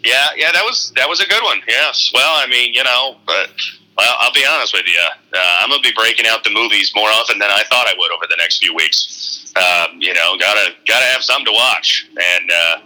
Yeah, 0.04 0.30
yeah. 0.36 0.52
That 0.52 0.64
was 0.64 0.92
that 0.96 1.08
was 1.08 1.20
a 1.22 1.28
good 1.28 1.44
one. 1.44 1.62
Yes. 1.68 2.12
Well, 2.14 2.34
I 2.36 2.48
mean, 2.48 2.74
you 2.74 2.84
know, 2.84 3.18
but 3.26 3.50
well, 3.98 4.16
I'll 4.20 4.34
be 4.34 4.44
honest 4.46 4.74
with 4.74 4.88
you. 4.88 5.00
Uh, 5.34 5.40
I'm 5.60 5.70
gonna 5.70 5.82
be 5.82 5.92
breaking 5.96 6.26
out 6.28 6.44
the 6.44 6.50
movies 6.52 6.92
more 6.96 7.10
often 7.10 7.38
than 7.40 7.50
I 7.52 7.64
thought 7.70 7.88
I 7.88 7.94
would 7.98 8.12
over 8.12 8.26
the 8.30 8.38
next 8.38 8.60
few 8.60 8.74
weeks. 8.74 9.41
Um, 9.56 9.98
you 10.00 10.14
know, 10.14 10.38
gotta 10.40 10.72
gotta 10.88 11.06
have 11.06 11.22
something 11.24 11.46
to 11.46 11.52
watch, 11.52 12.08
and 12.20 12.52
uh, 12.52 12.78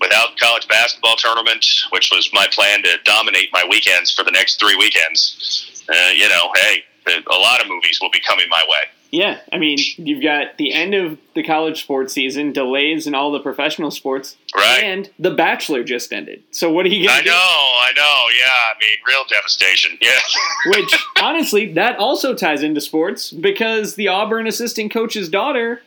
without 0.00 0.36
college 0.38 0.66
basketball 0.68 1.16
tournament, 1.16 1.64
which 1.90 2.10
was 2.10 2.30
my 2.32 2.46
plan 2.52 2.82
to 2.84 2.96
dominate 3.04 3.50
my 3.52 3.64
weekends 3.68 4.12
for 4.12 4.24
the 4.24 4.30
next 4.30 4.58
three 4.58 4.76
weekends, 4.76 5.84
uh, 5.88 6.10
you 6.14 6.28
know, 6.28 6.50
hey, 6.54 6.84
a 7.06 7.36
lot 7.38 7.60
of 7.60 7.68
movies 7.68 7.98
will 8.00 8.10
be 8.10 8.20
coming 8.20 8.46
my 8.48 8.62
way. 8.68 8.84
Yeah, 9.12 9.38
I 9.52 9.58
mean, 9.58 9.78
you've 9.98 10.22
got 10.22 10.58
the 10.58 10.72
end 10.72 10.92
of 10.94 11.16
the 11.34 11.42
college 11.44 11.80
sports 11.82 12.12
season, 12.12 12.52
delays 12.52 13.06
in 13.06 13.14
all 13.14 13.30
the 13.30 13.38
professional 13.38 13.90
sports, 13.92 14.36
Right. 14.54 14.82
and 14.82 15.08
The 15.18 15.30
Bachelor 15.30 15.84
just 15.84 16.12
ended. 16.12 16.42
So 16.50 16.72
what 16.72 16.86
are 16.86 16.88
you 16.88 17.04
I 17.08 17.12
going 17.12 17.24
to 17.24 17.30
know, 17.30 17.34
do? 17.34 17.36
I 17.38 17.92
know. 17.94 18.24
Yeah, 18.36 18.50
I 18.50 18.74
mean, 18.80 18.96
real 19.06 19.22
devastation. 19.30 19.96
Yeah. 20.02 20.18
Which, 20.76 20.98
honestly, 21.22 21.72
that 21.74 21.98
also 21.98 22.34
ties 22.34 22.62
into 22.64 22.80
sports 22.80 23.30
because 23.30 23.94
the 23.94 24.08
Auburn 24.08 24.46
assistant 24.48 24.92
coach's 24.92 25.28
daughter 25.28 25.82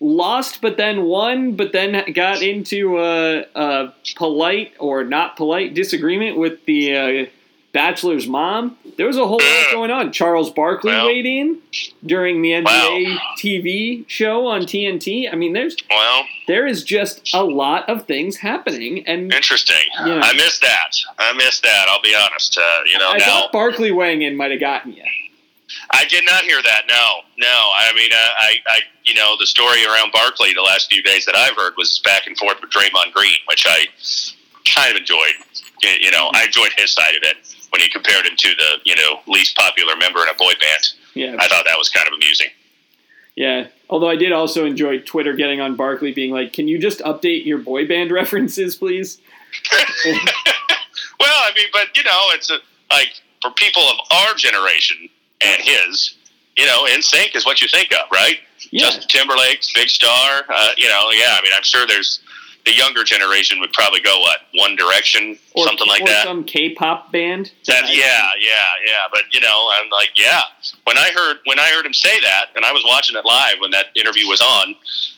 lost, 0.00 0.60
but 0.60 0.76
then 0.76 1.04
won, 1.04 1.52
but 1.56 1.72
then 1.72 2.12
got 2.12 2.42
into 2.42 2.98
a, 2.98 3.44
a 3.54 3.94
polite 4.16 4.72
or 4.78 5.04
not 5.04 5.36
polite 5.36 5.74
disagreement 5.74 6.36
with 6.36 6.64
the 6.66 6.96
uh, 6.96 7.26
Bachelor's 7.72 8.26
mom. 8.26 8.76
There 8.96 9.06
was 9.06 9.18
a 9.18 9.26
whole 9.26 9.38
lot 9.38 9.70
going 9.72 9.90
on. 9.90 10.10
Charles 10.12 10.50
Barkley 10.50 10.92
Well. 10.92 11.06
weighed 11.06 11.26
in 11.26 11.58
during 12.04 12.40
the 12.40 12.52
NBA 12.52 12.64
Wow. 12.64 13.18
TV 13.38 14.04
show 14.08 14.46
on 14.46 14.62
TNT. 14.62 15.30
I 15.30 15.36
mean, 15.36 15.52
there's 15.52 15.76
well, 15.90 16.24
there 16.48 16.66
is 16.66 16.82
just 16.84 17.34
a 17.34 17.44
lot 17.44 17.86
of 17.90 18.06
things 18.06 18.38
happening, 18.38 19.06
and 19.06 19.30
interesting. 19.32 19.76
I 19.98 20.32
missed 20.34 20.62
that. 20.62 20.96
I 21.18 21.32
missed 21.34 21.62
that. 21.64 21.86
I'll 21.90 22.00
be 22.00 22.14
honest. 22.14 22.56
Uh, 22.56 22.62
you 22.90 22.98
know, 22.98 23.10
I 23.10 23.18
now 23.18 23.24
thought 23.26 23.52
Barkley 23.52 23.92
weighing 23.92 24.22
in 24.22 24.36
might 24.36 24.52
have 24.52 24.60
gotten 24.60 24.92
you. 24.94 25.04
I 25.96 26.04
did 26.04 26.24
not 26.26 26.44
hear 26.44 26.62
that. 26.62 26.82
No, 26.86 27.20
no. 27.38 27.46
I 27.48 27.92
mean, 27.96 28.12
uh, 28.12 28.16
I, 28.16 28.56
I, 28.66 28.78
you 29.04 29.14
know, 29.14 29.36
the 29.38 29.46
story 29.46 29.84
around 29.86 30.12
Barkley 30.12 30.52
the 30.52 30.60
last 30.60 30.90
few 30.92 31.02
days 31.02 31.24
that 31.24 31.34
I've 31.34 31.56
heard 31.56 31.72
was 31.78 32.00
back 32.04 32.26
and 32.26 32.36
forth 32.36 32.60
with 32.60 32.70
Draymond 32.70 33.12
Green, 33.14 33.38
which 33.48 33.64
I 33.66 33.86
kind 34.74 34.90
of 34.90 34.98
enjoyed. 34.98 35.32
You 35.82 36.10
know, 36.10 36.30
I 36.34 36.44
enjoyed 36.44 36.72
his 36.76 36.92
side 36.92 37.14
of 37.16 37.22
it 37.22 37.36
when 37.70 37.80
he 37.80 37.88
compared 37.88 38.26
him 38.26 38.36
to 38.36 38.48
the, 38.48 38.80
you 38.84 38.94
know, 38.94 39.20
least 39.26 39.56
popular 39.56 39.96
member 39.96 40.20
in 40.20 40.28
a 40.28 40.34
boy 40.34 40.52
band. 40.60 40.82
Yeah, 41.14 41.36
I 41.38 41.48
thought 41.48 41.64
that 41.66 41.78
was 41.78 41.88
kind 41.88 42.06
of 42.06 42.14
amusing. 42.14 42.48
Yeah. 43.34 43.68
Although 43.88 44.08
I 44.08 44.16
did 44.16 44.32
also 44.32 44.64
enjoy 44.66 44.98
Twitter 44.98 45.34
getting 45.34 45.60
on 45.60 45.76
Barkley 45.76 46.12
being 46.12 46.30
like, 46.30 46.52
"Can 46.52 46.68
you 46.68 46.78
just 46.78 47.00
update 47.00 47.46
your 47.46 47.58
boy 47.58 47.86
band 47.88 48.10
references, 48.20 48.76
please?" 48.76 49.18
well, 50.04 50.14
I 51.20 51.52
mean, 51.54 51.68
but 51.72 51.96
you 51.96 52.04
know, 52.04 52.30
it's 52.34 52.50
a, 52.50 52.58
like 52.90 53.08
for 53.40 53.50
people 53.52 53.82
of 53.82 53.96
our 54.10 54.34
generation 54.34 55.08
and 55.40 55.62
his, 55.62 56.16
you 56.56 56.66
know, 56.66 56.86
NSYNC 56.86 57.36
is 57.36 57.44
what 57.44 57.60
you 57.60 57.68
think 57.68 57.92
of, 57.92 58.10
right? 58.12 58.38
Yeah. 58.70 58.86
Justin 58.86 59.08
Timberlake's 59.08 59.72
big 59.74 59.88
star. 59.88 60.44
Uh, 60.48 60.70
you 60.76 60.88
know, 60.88 61.10
yeah. 61.12 61.36
I 61.38 61.40
mean, 61.42 61.52
I'm 61.54 61.62
sure 61.62 61.86
there's 61.86 62.20
the 62.66 62.74
younger 62.74 63.04
generation 63.04 63.60
would 63.60 63.72
probably 63.72 64.00
go 64.00 64.18
what 64.20 64.40
One 64.54 64.74
Direction, 64.74 65.38
or, 65.54 65.64
something 65.66 65.86
like 65.86 66.02
or 66.02 66.06
that. 66.06 66.24
Some 66.24 66.42
K-pop 66.44 67.12
band. 67.12 67.52
That, 67.66 67.84
yeah, 67.88 68.28
yeah, 68.40 68.66
yeah. 68.84 69.04
But 69.10 69.22
you 69.32 69.40
know, 69.40 69.70
I'm 69.72 69.88
like, 69.90 70.10
yeah. 70.16 70.42
When 70.84 70.98
I 70.98 71.10
heard 71.14 71.38
when 71.44 71.60
I 71.60 71.70
heard 71.70 71.86
him 71.86 71.94
say 71.94 72.20
that, 72.20 72.46
and 72.56 72.64
I 72.64 72.72
was 72.72 72.84
watching 72.86 73.16
it 73.16 73.24
live 73.24 73.56
when 73.60 73.70
that 73.70 73.86
interview 73.94 74.26
was 74.26 74.40
on, 74.40 74.74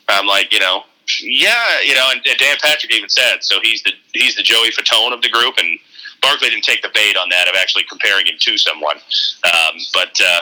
I'm 0.08 0.26
like, 0.26 0.52
you 0.52 0.60
know, 0.60 0.84
yeah, 1.22 1.80
you 1.82 1.94
know. 1.94 2.08
And, 2.12 2.20
and 2.26 2.38
Dan 2.38 2.56
Patrick 2.62 2.94
even 2.94 3.08
said, 3.08 3.38
so 3.40 3.58
he's 3.62 3.82
the 3.82 3.92
he's 4.12 4.36
the 4.36 4.42
Joey 4.42 4.70
Fatone 4.70 5.14
of 5.14 5.22
the 5.22 5.30
group, 5.30 5.54
and 5.58 5.78
Barkley 6.20 6.50
didn't 6.50 6.64
take 6.64 6.82
the 6.82 6.90
bait 6.92 7.16
on 7.16 7.28
that 7.30 7.48
of 7.48 7.54
actually 7.56 7.84
comparing 7.84 8.26
him 8.26 8.34
to 8.38 8.58
someone. 8.58 8.96
Um, 9.44 9.76
but 9.94 10.20
uh, 10.20 10.40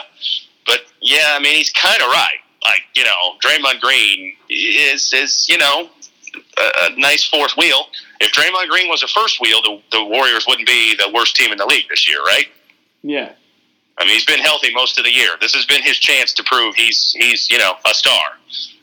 but 0.65 0.81
yeah, 1.01 1.33
I 1.33 1.39
mean, 1.39 1.55
he's 1.55 1.71
kind 1.71 2.01
of 2.01 2.07
right. 2.07 2.39
Like 2.63 2.81
you 2.95 3.03
know, 3.03 3.35
Draymond 3.43 3.79
Green 3.79 4.33
is 4.49 5.13
is 5.13 5.47
you 5.47 5.57
know 5.57 5.89
a, 6.57 6.71
a 6.83 6.99
nice 6.99 7.23
fourth 7.23 7.55
wheel. 7.57 7.85
If 8.19 8.31
Draymond 8.31 8.69
Green 8.69 8.89
was 8.89 9.03
a 9.03 9.07
first 9.07 9.39
wheel, 9.39 9.61
the, 9.61 9.81
the 9.91 10.03
Warriors 10.03 10.45
wouldn't 10.47 10.67
be 10.67 10.95
the 10.95 11.09
worst 11.13 11.35
team 11.35 11.51
in 11.51 11.57
the 11.57 11.65
league 11.65 11.85
this 11.89 12.09
year, 12.09 12.21
right? 12.23 12.47
Yeah. 13.03 13.33
I 13.99 14.05
mean, 14.05 14.13
he's 14.13 14.25
been 14.25 14.39
healthy 14.39 14.73
most 14.73 14.97
of 14.97 15.05
the 15.05 15.11
year. 15.11 15.31
This 15.39 15.53
has 15.55 15.65
been 15.65 15.81
his 15.81 15.97
chance 15.97 16.33
to 16.33 16.43
prove 16.43 16.75
he's 16.75 17.13
he's 17.17 17.49
you 17.49 17.57
know 17.57 17.73
a 17.89 17.93
star. 17.93 18.37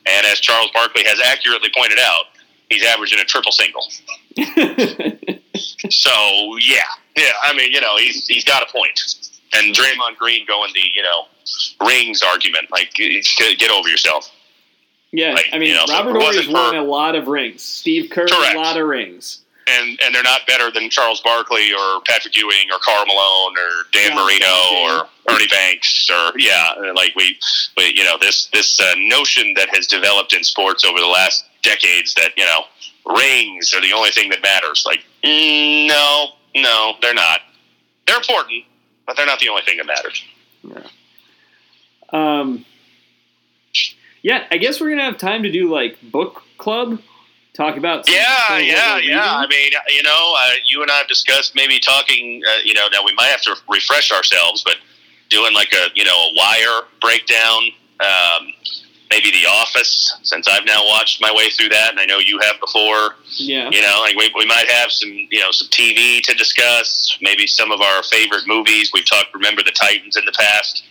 And 0.07 0.27
as 0.27 0.41
Charles 0.41 0.71
Barkley 0.75 1.05
has 1.05 1.21
accurately 1.21 1.71
pointed 1.75 1.99
out, 1.99 2.25
he's 2.69 2.85
averaging 2.85 3.21
a 3.21 3.25
triple 3.25 3.53
single. 3.53 3.87
So 5.95 6.57
yeah, 6.61 6.83
yeah. 7.17 7.31
I 7.43 7.55
mean, 7.55 7.73
you 7.73 7.81
know, 7.81 7.97
he's 7.97 8.27
he's 8.27 8.45
got 8.45 8.63
a 8.63 8.73
point. 8.73 9.01
And 9.57 9.75
Draymond 9.75 10.17
Green 10.19 10.45
going 10.47 10.73
the 10.75 10.81
you 10.95 11.03
know 11.03 11.27
rings 11.87 12.23
argument, 12.23 12.71
like 12.71 12.93
get 12.95 13.71
over 13.71 13.89
yourself. 13.89 14.31
yeah. 15.13 15.35
Like, 15.35 15.47
I 15.53 15.59
mean, 15.59 15.69
you 15.69 15.75
know, 15.75 15.85
Robert 15.89 16.13
Horry's 16.21 16.49
wasn't 16.49 16.55
won 16.55 16.77
a 16.77 16.83
lot 16.83 17.15
of 17.15 17.29
rings. 17.29 17.63
Steve 17.63 18.11
Kerr 18.11 18.27
Correct. 18.27 18.57
a 18.57 18.59
lot 18.59 18.77
of 18.77 18.87
rings. 18.87 19.45
and 19.67 19.99
and 20.03 20.15
they're 20.15 20.23
not 20.23 20.41
better 20.47 20.71
than 20.71 20.91
Charles 20.91 21.21
Barkley 21.21 21.73
or 21.73 22.01
Patrick 22.07 22.37
Ewing 22.37 22.67
or 22.73 22.79
Karl 22.81 23.07
Malone 23.07 23.55
or 23.57 23.71
Dan 23.93 24.11
Yeah, 24.11 24.15
Marino 24.17 24.55
or 24.83 25.09
Ernie 25.31 25.47
Banks 25.49 26.11
or 26.11 26.33
yeah, 26.39 26.73
like 26.95 27.15
we, 27.17 27.39
we 27.77 27.93
you 27.95 28.05
know 28.05 28.17
this 28.21 28.47
this 28.53 28.81
uh, 28.81 28.93
notion 28.99 29.55
that 29.55 29.69
has 29.75 29.87
developed 29.87 30.35
in 30.35 30.45
sports 30.45 30.85
over 30.85 30.99
the 30.99 31.07
last 31.07 31.45
decades 31.63 32.13
that 32.15 32.31
you 32.37 32.45
know 32.45 32.65
rings 33.07 33.73
are 33.75 33.81
the 33.81 33.93
only 33.93 34.11
thing 34.11 34.31
that 34.31 34.43
matters. 34.43 34.85
Like 34.87 35.05
no, 35.25 36.29
no, 36.55 36.95
they're 37.01 37.15
not. 37.15 37.41
They're 38.07 38.17
important, 38.17 38.65
but 39.07 39.17
they're 39.17 39.27
not 39.27 39.41
the 39.41 39.49
only 39.49 39.63
thing 39.63 39.79
that 39.79 39.87
matters. 39.87 40.25
Um, 42.11 42.65
yeah, 44.23 44.47
I 44.51 44.59
guess 44.59 44.81
we're 44.81 44.91
gonna 44.91 45.05
have 45.05 45.19
time 45.19 45.43
to 45.43 45.51
do 45.51 45.71
like 45.71 45.99
book 46.03 46.43
club, 46.59 47.01
talk 47.55 47.77
about 47.77 48.09
Yeah, 48.09 48.59
yeah, 48.59 48.99
yeah. 48.99 49.37
I 49.37 49.47
mean, 49.47 49.73
you 49.89 50.03
know, 50.03 50.35
uh, 50.39 50.51
you 50.67 50.83
and 50.83 50.91
I 50.91 50.99
have 50.99 51.09
discussed 51.09 51.55
maybe 51.55 51.79
talking. 51.79 52.43
Uh, 52.47 52.59
you 52.65 52.75
know, 52.75 52.89
now 52.93 53.05
we 53.05 53.15
might 53.15 53.29
have 53.29 53.43
to 53.43 53.57
refresh 53.69 54.13
ourselves, 54.13 54.63
but 54.63 54.77
doing 55.29 55.53
like 55.55 55.73
a 55.73 55.89
you 55.95 56.05
know 56.05 56.17
a 56.17 56.33
wire 56.37 56.87
breakdown. 57.01 57.63
Um, 58.01 58.53
maybe 59.15 59.31
The 59.31 59.47
Office, 59.49 60.15
since 60.23 60.49
I've 60.49 60.65
now 60.65 60.85
watched 60.87 61.21
my 61.21 61.33
way 61.33 61.49
through 61.51 61.69
that, 61.69 61.91
and 61.91 62.01
I 62.01 62.07
know 62.07 62.19
you 62.19 62.39
have 62.41 62.59
before. 62.61 63.17
yeah, 63.37 63.71
You 63.71 63.81
know, 63.81 64.01
like 64.01 64.17
we, 64.17 64.31
we 64.37 64.47
might 64.47 64.69
have 64.69 64.91
some 64.91 65.11
you 65.11 65.41
know 65.41 65.51
some 65.53 65.69
TV 65.69 66.21
to 66.23 66.35
discuss. 66.35 67.17
Maybe 67.21 67.47
some 67.47 67.71
of 67.71 67.81
our 67.81 68.03
favorite 68.03 68.47
movies. 68.47 68.91
We've 68.93 69.09
talked 69.09 69.33
Remember 69.35 69.63
the 69.63 69.73
Titans 69.73 70.17
in 70.17 70.25
the 70.25 70.33
past. 70.33 70.85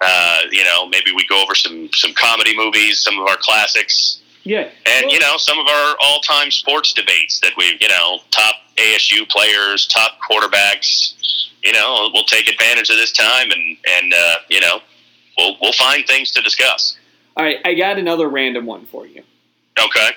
Uh, 0.00 0.40
you 0.50 0.64
know, 0.64 0.88
maybe 0.88 1.12
we 1.14 1.26
go 1.26 1.42
over 1.42 1.54
some 1.54 1.88
some 1.94 2.12
comedy 2.14 2.56
movies, 2.56 3.02
some 3.02 3.18
of 3.18 3.26
our 3.26 3.36
classics. 3.40 4.20
yeah. 4.44 4.70
And 4.86 5.06
Well, 5.06 5.14
you 5.14 5.20
know, 5.20 5.36
some 5.36 5.58
of 5.58 5.66
our 5.66 5.96
all-time 6.00 6.50
sports 6.50 6.92
debates 6.92 7.40
that 7.40 7.52
we've, 7.56 7.80
you 7.80 7.88
know, 7.88 8.20
top 8.30 8.56
ASU 8.76 9.28
players, 9.28 9.86
top 9.86 10.12
quarterbacks. 10.28 11.14
You 11.62 11.72
know, 11.72 12.10
we'll 12.12 12.24
take 12.24 12.48
advantage 12.48 12.90
of 12.90 12.96
this 12.96 13.12
time, 13.12 13.50
and 13.50 13.76
and 13.96 14.14
uh, 14.14 14.36
you 14.48 14.60
know, 14.60 14.80
we'll 15.36 15.56
we'll 15.60 15.72
find 15.74 16.06
things 16.06 16.30
to 16.32 16.40
discuss. 16.42 16.96
All 17.36 17.44
right, 17.44 17.58
I 17.64 17.74
got 17.74 17.98
another 17.98 18.28
random 18.28 18.66
one 18.66 18.86
for 18.86 19.06
you. 19.06 19.22
Okay. 19.78 20.10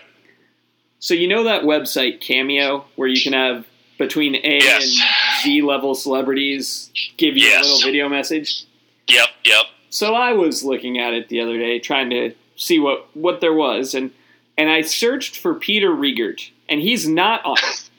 So 0.99 1.13
you 1.13 1.27
know 1.27 1.43
that 1.43 1.63
website 1.63 2.19
Cameo 2.21 2.85
where 2.95 3.07
you 3.07 3.21
can 3.21 3.33
have 3.33 3.65
between 3.97 4.35
A 4.35 4.59
Yes. 4.59 4.83
and 4.83 5.43
Z 5.43 5.61
level 5.61 5.95
celebrities 5.95 6.91
give 7.17 7.35
you 7.37 7.47
Yes. 7.47 7.65
a 7.65 7.69
little 7.73 7.85
video 7.87 8.09
message. 8.09 8.63
Yep. 9.09 9.27
Yep. 9.45 9.65
So 9.89 10.13
I 10.15 10.33
was 10.33 10.63
looking 10.63 10.99
at 10.99 11.13
it 11.13 11.29
the 11.29 11.41
other 11.41 11.57
day, 11.57 11.79
trying 11.79 12.09
to 12.11 12.33
see 12.55 12.79
what 12.79 13.07
what 13.15 13.41
there 13.41 13.53
was, 13.53 13.93
and 13.93 14.11
and 14.57 14.69
I 14.69 14.81
searched 14.81 15.37
for 15.37 15.53
Peter 15.55 15.89
Riegert, 15.89 16.49
and 16.67 16.81
he's 16.81 17.07
not 17.07 17.43
on 17.45 17.57
it. 17.57 17.89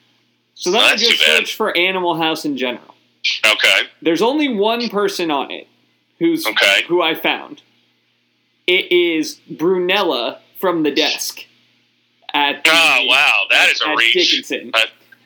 So 0.55 0.71
then 0.71 0.83
I 0.83 0.95
just 0.97 1.19
searched 1.21 1.55
for 1.57 1.75
Animal 1.77 2.17
House 2.17 2.45
in 2.45 2.57
general. 2.59 2.95
Okay. 3.47 3.81
There's 4.03 4.21
only 4.23 4.49
one 4.55 4.89
person 4.91 5.31
on 5.31 5.51
it 5.51 5.67
who's 6.19 6.47
Okay. 6.47 6.83
who 6.87 7.01
I 7.03 7.15
found. 7.15 7.63
It 8.71 8.93
is 8.93 9.41
Brunella 9.53 10.39
from 10.61 10.85
the 10.85 10.93
desk 10.93 11.45
at 12.33 12.63
the, 12.63 12.71
Oh 12.73 13.05
wow, 13.09 13.33
that 13.51 13.69
is 13.69 13.83
a 13.83 13.89
at 13.89 13.97
reach. 13.99 14.13
Dickinson. 14.15 14.71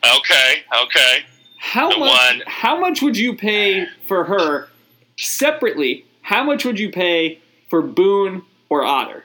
Okay. 0.03 0.63
Okay. 0.85 1.19
How 1.61 1.91
The 1.91 1.99
much? 1.99 2.09
one- 2.11 2.43
How 2.47 2.81
much 2.81 3.03
would 3.03 3.19
you 3.19 3.35
pay 3.37 3.87
for 4.09 4.25
her 4.25 4.71
separately? 5.19 6.07
How 6.23 6.43
much 6.43 6.65
would 6.65 6.79
you 6.79 6.89
pay 6.91 7.39
for 7.69 7.83
Boon 7.83 8.45
or 8.71 8.83
Otter? 8.83 9.25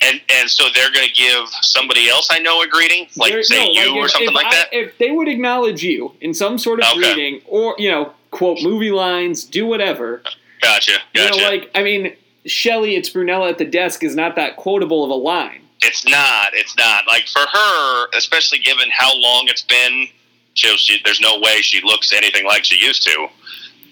And 0.00 0.20
and 0.28 0.48
so 0.48 0.66
they're 0.72 0.92
going 0.92 1.08
to 1.08 1.12
give 1.14 1.48
somebody 1.62 2.08
else 2.08 2.28
I 2.30 2.38
know 2.38 2.62
a 2.62 2.68
greeting, 2.68 3.08
like 3.16 3.32
There- 3.32 3.42
say 3.42 3.72
no, 3.74 3.82
you 3.94 3.96
or 3.98 4.04
if- 4.04 4.12
something 4.12 4.32
like 4.32 4.46
I- 4.46 4.50
that. 4.54 4.68
If 4.72 4.96
they 4.98 5.10
would 5.10 5.26
acknowledge 5.26 5.82
you 5.82 6.14
in 6.20 6.34
some 6.34 6.56
sort 6.58 6.80
of 6.80 6.86
Okay. 6.92 7.00
greeting, 7.14 7.40
or 7.46 7.74
you 7.78 7.90
know, 7.90 8.12
quote 8.30 8.62
movie 8.62 8.92
lines, 8.92 9.42
do 9.42 9.66
whatever. 9.66 10.22
Gotcha. 10.62 10.98
You 11.14 11.28
know, 11.30 11.36
like 11.36 11.70
I 11.74 11.82
mean, 11.82 12.14
Shelly, 12.46 12.96
it's 12.96 13.10
Brunella 13.10 13.50
at 13.50 13.58
the 13.58 13.64
desk 13.64 14.02
is 14.02 14.14
not 14.14 14.36
that 14.36 14.56
quotable 14.56 15.04
of 15.04 15.10
a 15.10 15.14
line. 15.14 15.62
It's 15.82 16.06
not. 16.06 16.48
It's 16.52 16.76
not. 16.76 17.06
Like 17.06 17.26
for 17.26 17.40
her, 17.40 18.06
especially 18.16 18.58
given 18.58 18.88
how 18.90 19.16
long 19.16 19.46
it's 19.48 19.62
been, 19.62 20.06
she, 20.54 20.76
she, 20.76 21.00
there's 21.04 21.20
no 21.20 21.38
way 21.40 21.60
she 21.60 21.80
looks 21.82 22.12
anything 22.12 22.44
like 22.46 22.64
she 22.64 22.76
used 22.84 23.02
to. 23.02 23.28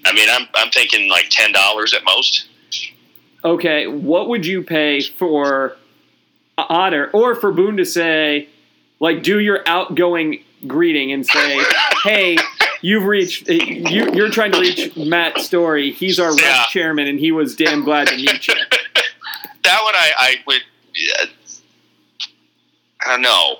I 0.04 0.12
mean, 0.12 0.28
I'm 0.30 0.48
I'm 0.54 0.70
thinking 0.70 1.08
like 1.08 1.26
ten 1.30 1.52
dollars 1.52 1.94
at 1.94 2.04
most. 2.04 2.46
Okay, 3.44 3.86
what 3.86 4.28
would 4.28 4.46
you 4.46 4.62
pay 4.62 5.00
for 5.00 5.76
Otter 6.56 7.10
or 7.12 7.34
for 7.34 7.52
Boon 7.52 7.76
to 7.76 7.84
say, 7.84 8.48
like, 9.00 9.22
do 9.22 9.40
your 9.40 9.62
outgoing 9.66 10.44
greeting 10.66 11.12
and 11.12 11.26
say, 11.26 11.64
"Hey, 12.04 12.36
you've 12.82 13.04
reached. 13.04 13.48
You, 13.48 14.12
you're 14.12 14.30
trying 14.30 14.52
to 14.52 14.60
reach 14.60 14.94
Matt 14.96 15.38
Story. 15.40 15.90
He's 15.92 16.20
our 16.20 16.32
Yeah. 16.38 16.64
chairman, 16.70 17.06
and 17.06 17.18
he 17.18 17.32
was 17.32 17.56
damn 17.56 17.82
glad 17.84 18.08
to 18.08 18.16
meet 18.16 18.46
you." 18.46 18.54
that 19.62 19.80
one 19.82 19.94
I, 19.94 20.10
I 20.18 20.34
would. 20.46 20.62
Uh, 21.20 21.26
I 23.04 23.08
don't 23.08 23.22
know. 23.22 23.58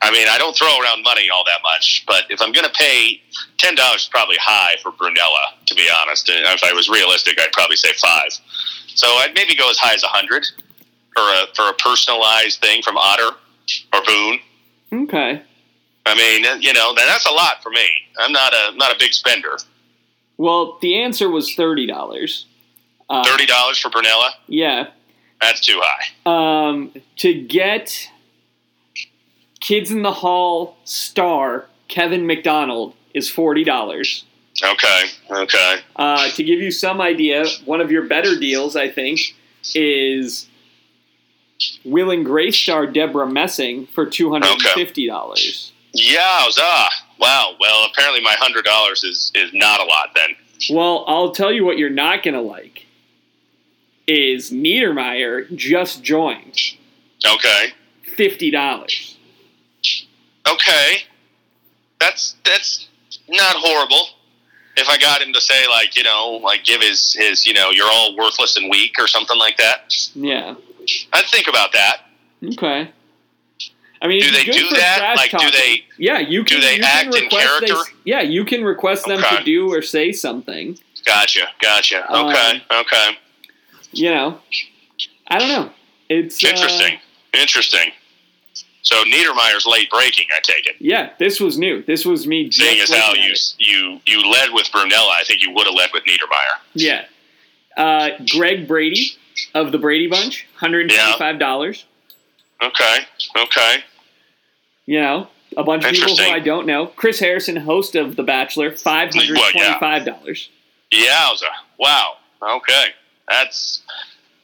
I 0.00 0.12
mean, 0.12 0.28
I 0.30 0.38
don't 0.38 0.56
throw 0.56 0.68
around 0.80 1.02
money 1.02 1.28
all 1.28 1.42
that 1.44 1.60
much, 1.64 2.04
but 2.06 2.24
if 2.30 2.40
I'm 2.40 2.52
going 2.52 2.66
to 2.66 2.72
pay 2.72 3.20
ten 3.56 3.74
dollars, 3.74 4.02
is 4.02 4.08
probably 4.08 4.36
high 4.40 4.76
for 4.82 4.92
Brunella. 4.92 5.56
To 5.66 5.74
be 5.74 5.88
honest, 6.02 6.28
and 6.28 6.38
if 6.46 6.62
I 6.62 6.72
was 6.72 6.88
realistic, 6.88 7.40
I'd 7.40 7.50
probably 7.52 7.76
say 7.76 7.92
five. 7.94 8.28
So 8.94 9.06
I'd 9.08 9.34
maybe 9.34 9.54
go 9.56 9.68
as 9.70 9.78
high 9.78 9.94
as 9.94 10.02
a 10.04 10.08
hundred 10.08 10.46
for 11.14 11.22
a 11.22 11.46
for 11.54 11.68
a 11.68 11.72
personalized 11.74 12.60
thing 12.60 12.82
from 12.82 12.96
Otter 12.96 13.30
or 13.92 14.00
Boon. 14.06 14.38
Okay. 15.04 15.42
I 16.08 16.14
mean, 16.14 16.62
you 16.62 16.72
know, 16.72 16.94
that's 16.94 17.26
a 17.26 17.30
lot 17.32 17.62
for 17.62 17.70
me. 17.70 17.86
I'm 18.18 18.32
not 18.32 18.52
a 18.54 18.76
not 18.76 18.94
a 18.94 18.98
big 18.98 19.12
spender. 19.12 19.56
Well, 20.36 20.78
the 20.80 20.98
answer 21.02 21.28
was 21.28 21.54
thirty 21.54 21.86
dollars. 21.86 22.46
Uh, 23.10 23.24
Thirty 23.24 23.46
dollars 23.46 23.78
for 23.78 23.88
Brunella, 23.90 24.30
Yeah. 24.48 24.88
that's 25.40 25.60
too 25.64 25.80
high. 25.82 26.68
Um, 26.68 26.92
to 27.16 27.32
get 27.32 28.10
Kids 29.60 29.90
in 29.90 30.02
the 30.02 30.12
Hall 30.12 30.76
star 30.84 31.66
Kevin 31.88 32.26
McDonald 32.26 32.94
is 33.14 33.30
forty 33.30 33.64
dollars. 33.64 34.24
Okay, 34.62 35.04
okay, 35.30 35.76
Uh, 35.96 36.28
to 36.32 36.42
give 36.42 36.58
you 36.60 36.70
some 36.72 37.00
idea, 37.00 37.46
one 37.64 37.80
of 37.80 37.90
your 37.92 38.02
better 38.02 38.36
deals, 38.38 38.74
I 38.76 38.88
think, 38.88 39.20
is 39.74 40.48
Will 41.84 42.10
and 42.10 42.24
Grace 42.24 42.56
star 42.58 42.86
Debra 42.86 43.26
Messing 43.30 43.86
for 43.86 44.04
two 44.04 44.30
hundred 44.32 44.50
and 44.50 44.62
fifty 44.74 45.06
dollars. 45.06 45.72
Yowza! 45.96 46.86
Wow. 47.18 47.54
Well, 47.60 47.86
apparently 47.90 48.20
my 48.20 48.34
hundred 48.38 48.64
dollars 48.64 49.04
is 49.04 49.32
is 49.34 49.50
not 49.52 49.80
a 49.80 49.84
lot 49.84 50.10
then. 50.14 50.30
Well, 50.70 51.04
I'll 51.06 51.30
tell 51.32 51.52
you 51.52 51.64
what 51.64 51.78
you're 51.78 51.90
not 51.90 52.22
gonna 52.22 52.42
like. 52.42 52.86
Is 54.06 54.50
Niedermeyer 54.50 55.54
just 55.54 56.02
joined 56.02 56.58
Okay. 57.26 57.72
fifty 58.16 58.50
dollars? 58.50 59.16
Okay. 60.50 61.02
That's 62.00 62.36
that's 62.44 62.88
not 63.28 63.56
horrible. 63.56 64.06
If 64.76 64.88
I 64.88 64.96
got 64.96 65.20
him 65.20 65.32
to 65.32 65.40
say 65.40 65.66
like, 65.68 65.96
you 65.96 66.04
know, 66.04 66.40
like 66.42 66.64
give 66.64 66.80
his 66.80 67.12
his, 67.12 67.44
you 67.46 67.52
know, 67.52 67.70
you're 67.70 67.90
all 67.90 68.16
worthless 68.16 68.56
and 68.56 68.70
weak 68.70 68.94
or 68.98 69.08
something 69.08 69.36
like 69.38 69.56
that, 69.58 69.92
Yeah. 70.14 70.54
I'd 71.12 71.26
think 71.26 71.48
about 71.48 71.72
that. 71.72 72.02
Okay. 72.52 72.90
I 74.00 74.06
mean, 74.06 74.22
Do 74.22 74.30
they 74.30 74.44
do 74.44 74.68
that? 74.76 75.14
Like, 75.16 75.30
do 75.32 75.50
they- 75.50 75.84
Yeah, 75.98 76.18
you 76.20 76.44
can. 76.44 76.60
do 76.60 76.62
they 76.66 76.80
act 76.80 77.06
in 77.14 77.22
request 77.22 77.60
they- 77.60 77.66
character? 77.66 77.92
yeah, 78.04 78.20
you 78.22 78.44
can 78.44 78.64
request 78.64 79.06
them 79.06 79.22
Okay. 79.24 79.38
to 79.38 79.42
do 79.44 79.72
or 79.72 79.82
say 79.82 80.12
something. 80.12 80.78
Gotcha, 81.04 81.48
gotcha. 81.60 82.10
Um, 82.12 82.26
Okay, 82.28 82.62
okay. 82.70 83.18
You 83.92 84.10
know, 84.10 84.40
I 85.28 85.38
don't 85.38 85.48
know. 85.48 85.70
It's 86.08 86.42
uh, 86.44 86.48
Interesting. 86.48 86.98
Interesting. 87.32 87.92
So 88.82 89.02
Niedermeyer's 89.04 89.66
late 89.66 89.90
breaking, 89.90 90.26
I 90.34 90.40
take 90.42 90.66
it. 90.66 90.76
yeah, 90.78 91.10
this 91.18 91.40
was 91.40 91.58
new. 91.58 91.82
This 91.82 92.04
was 92.06 92.26
me 92.26 92.50
Seeing 92.50 92.80
as 92.80 92.90
how 92.90 93.12
you 93.14 93.32
it. 93.32 93.54
you 93.58 94.00
you 94.06 94.30
led 94.30 94.50
with 94.52 94.66
Brunella, 94.70 95.10
I 95.20 95.24
think 95.26 95.42
you 95.42 95.50
would 95.52 95.66
have 95.66 95.74
led 95.74 95.90
with 95.92 96.04
Niedermeyer. 96.04 96.60
Yeah. 96.74 97.04
Uh, 97.76 98.10
Greg 98.30 98.66
Brady 98.66 99.12
of 99.54 99.72
the 99.72 99.78
Brady 99.78 100.06
Bunch, 100.06 100.46
hundred 100.56 100.90
and 100.90 100.90
twenty-five 100.98 101.38
dollars. 101.38 101.84
Okay, 102.62 102.98
okay. 103.36 103.84
You 104.86 105.00
know, 105.00 105.28
a 105.56 105.62
bunch 105.64 105.84
of 105.84 105.92
people 105.92 106.16
who 106.16 106.24
I 106.24 106.40
don't 106.40 106.66
know. 106.66 106.86
Chris 106.86 107.20
Harrison, 107.20 107.56
host 107.56 107.94
of 107.94 108.16
The 108.16 108.22
Bachelor, 108.22 108.74
five 108.74 109.12
hundred 109.12 109.38
twenty-five 109.52 110.04
dollars. 110.04 110.50
Yowza! 110.92 111.42
Wow. 111.78 112.14
Okay, 112.42 112.86
that's 113.28 113.82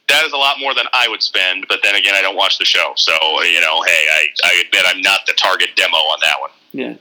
that 0.07 0.23
is 0.25 0.33
a 0.33 0.37
lot 0.37 0.59
more 0.59 0.73
than 0.73 0.85
I 0.93 1.07
would 1.07 1.23
spend. 1.23 1.65
But 1.67 1.79
then 1.81 1.95
again, 1.95 2.13
I 2.15 2.21
don't 2.21 2.35
watch 2.35 2.57
the 2.57 2.65
show, 2.65 2.93
so 2.95 3.13
you 3.43 3.59
know, 3.61 3.81
hey, 3.83 4.05
I, 4.11 4.27
I 4.43 4.63
admit 4.65 4.83
I'm 4.85 5.01
not 5.01 5.21
the 5.27 5.33
target 5.33 5.69
demo 5.75 5.97
on 5.97 6.19
that 6.21 6.35
one. 6.39 6.51
Yeah. 6.71 6.95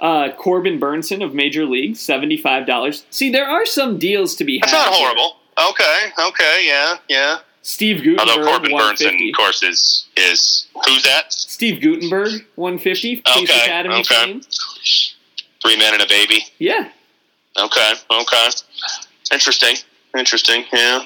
Uh, 0.00 0.32
Corbin 0.32 0.80
Bernsen 0.80 1.22
of 1.22 1.34
Major 1.34 1.66
League, 1.66 1.96
seventy-five 1.96 2.66
dollars. 2.66 3.04
See, 3.10 3.30
there 3.30 3.48
are 3.48 3.66
some 3.66 3.98
deals 3.98 4.34
to 4.36 4.44
be 4.44 4.58
had. 4.58 4.62
That's 4.62 4.72
not 4.72 4.94
here. 4.94 5.06
horrible. 5.06 5.36
Okay, 5.70 6.12
okay, 6.28 6.66
yeah, 6.66 6.96
yeah. 7.08 7.38
Steve 7.62 7.98
Guttenberg, 8.02 8.28
Although 8.28 8.44
Corbin 8.44 8.76
Burnes, 8.76 9.00
of 9.02 9.12
course, 9.36 9.62
is 9.62 10.08
is 10.16 10.66
who's 10.86 11.02
that? 11.04 11.32
Steve 11.32 11.80
Guttenberg, 11.80 12.44
one 12.56 12.78
fifty. 12.78 13.22
Okay, 13.36 13.42
Academy 13.44 13.96
okay. 13.96 14.14
fame. 14.14 14.40
Three 15.62 15.76
men 15.76 15.92
and 15.92 16.02
a 16.02 16.06
baby. 16.08 16.40
Yeah, 16.58 16.88
Okay, 17.58 17.92
okay. 18.10 18.48
Interesting, 19.32 19.76
interesting. 20.16 20.64
Yeah. 20.72 21.00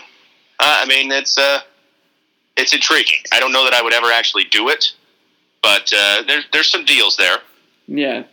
Uh, 0.60 0.78
I 0.82 0.86
mean, 0.86 1.10
it's 1.10 1.36
uh, 1.36 1.60
it's 2.56 2.72
intriguing. 2.72 3.18
I 3.32 3.40
don't 3.40 3.50
know 3.52 3.64
that 3.64 3.74
I 3.74 3.82
would 3.82 3.92
ever 3.92 4.12
actually 4.12 4.44
do 4.44 4.68
it, 4.68 4.92
but 5.62 5.92
uh, 5.96 6.22
there's 6.26 6.44
there's 6.52 6.70
some 6.70 6.84
deals 6.84 7.16
there. 7.16 7.38
yeah, 7.88 8.24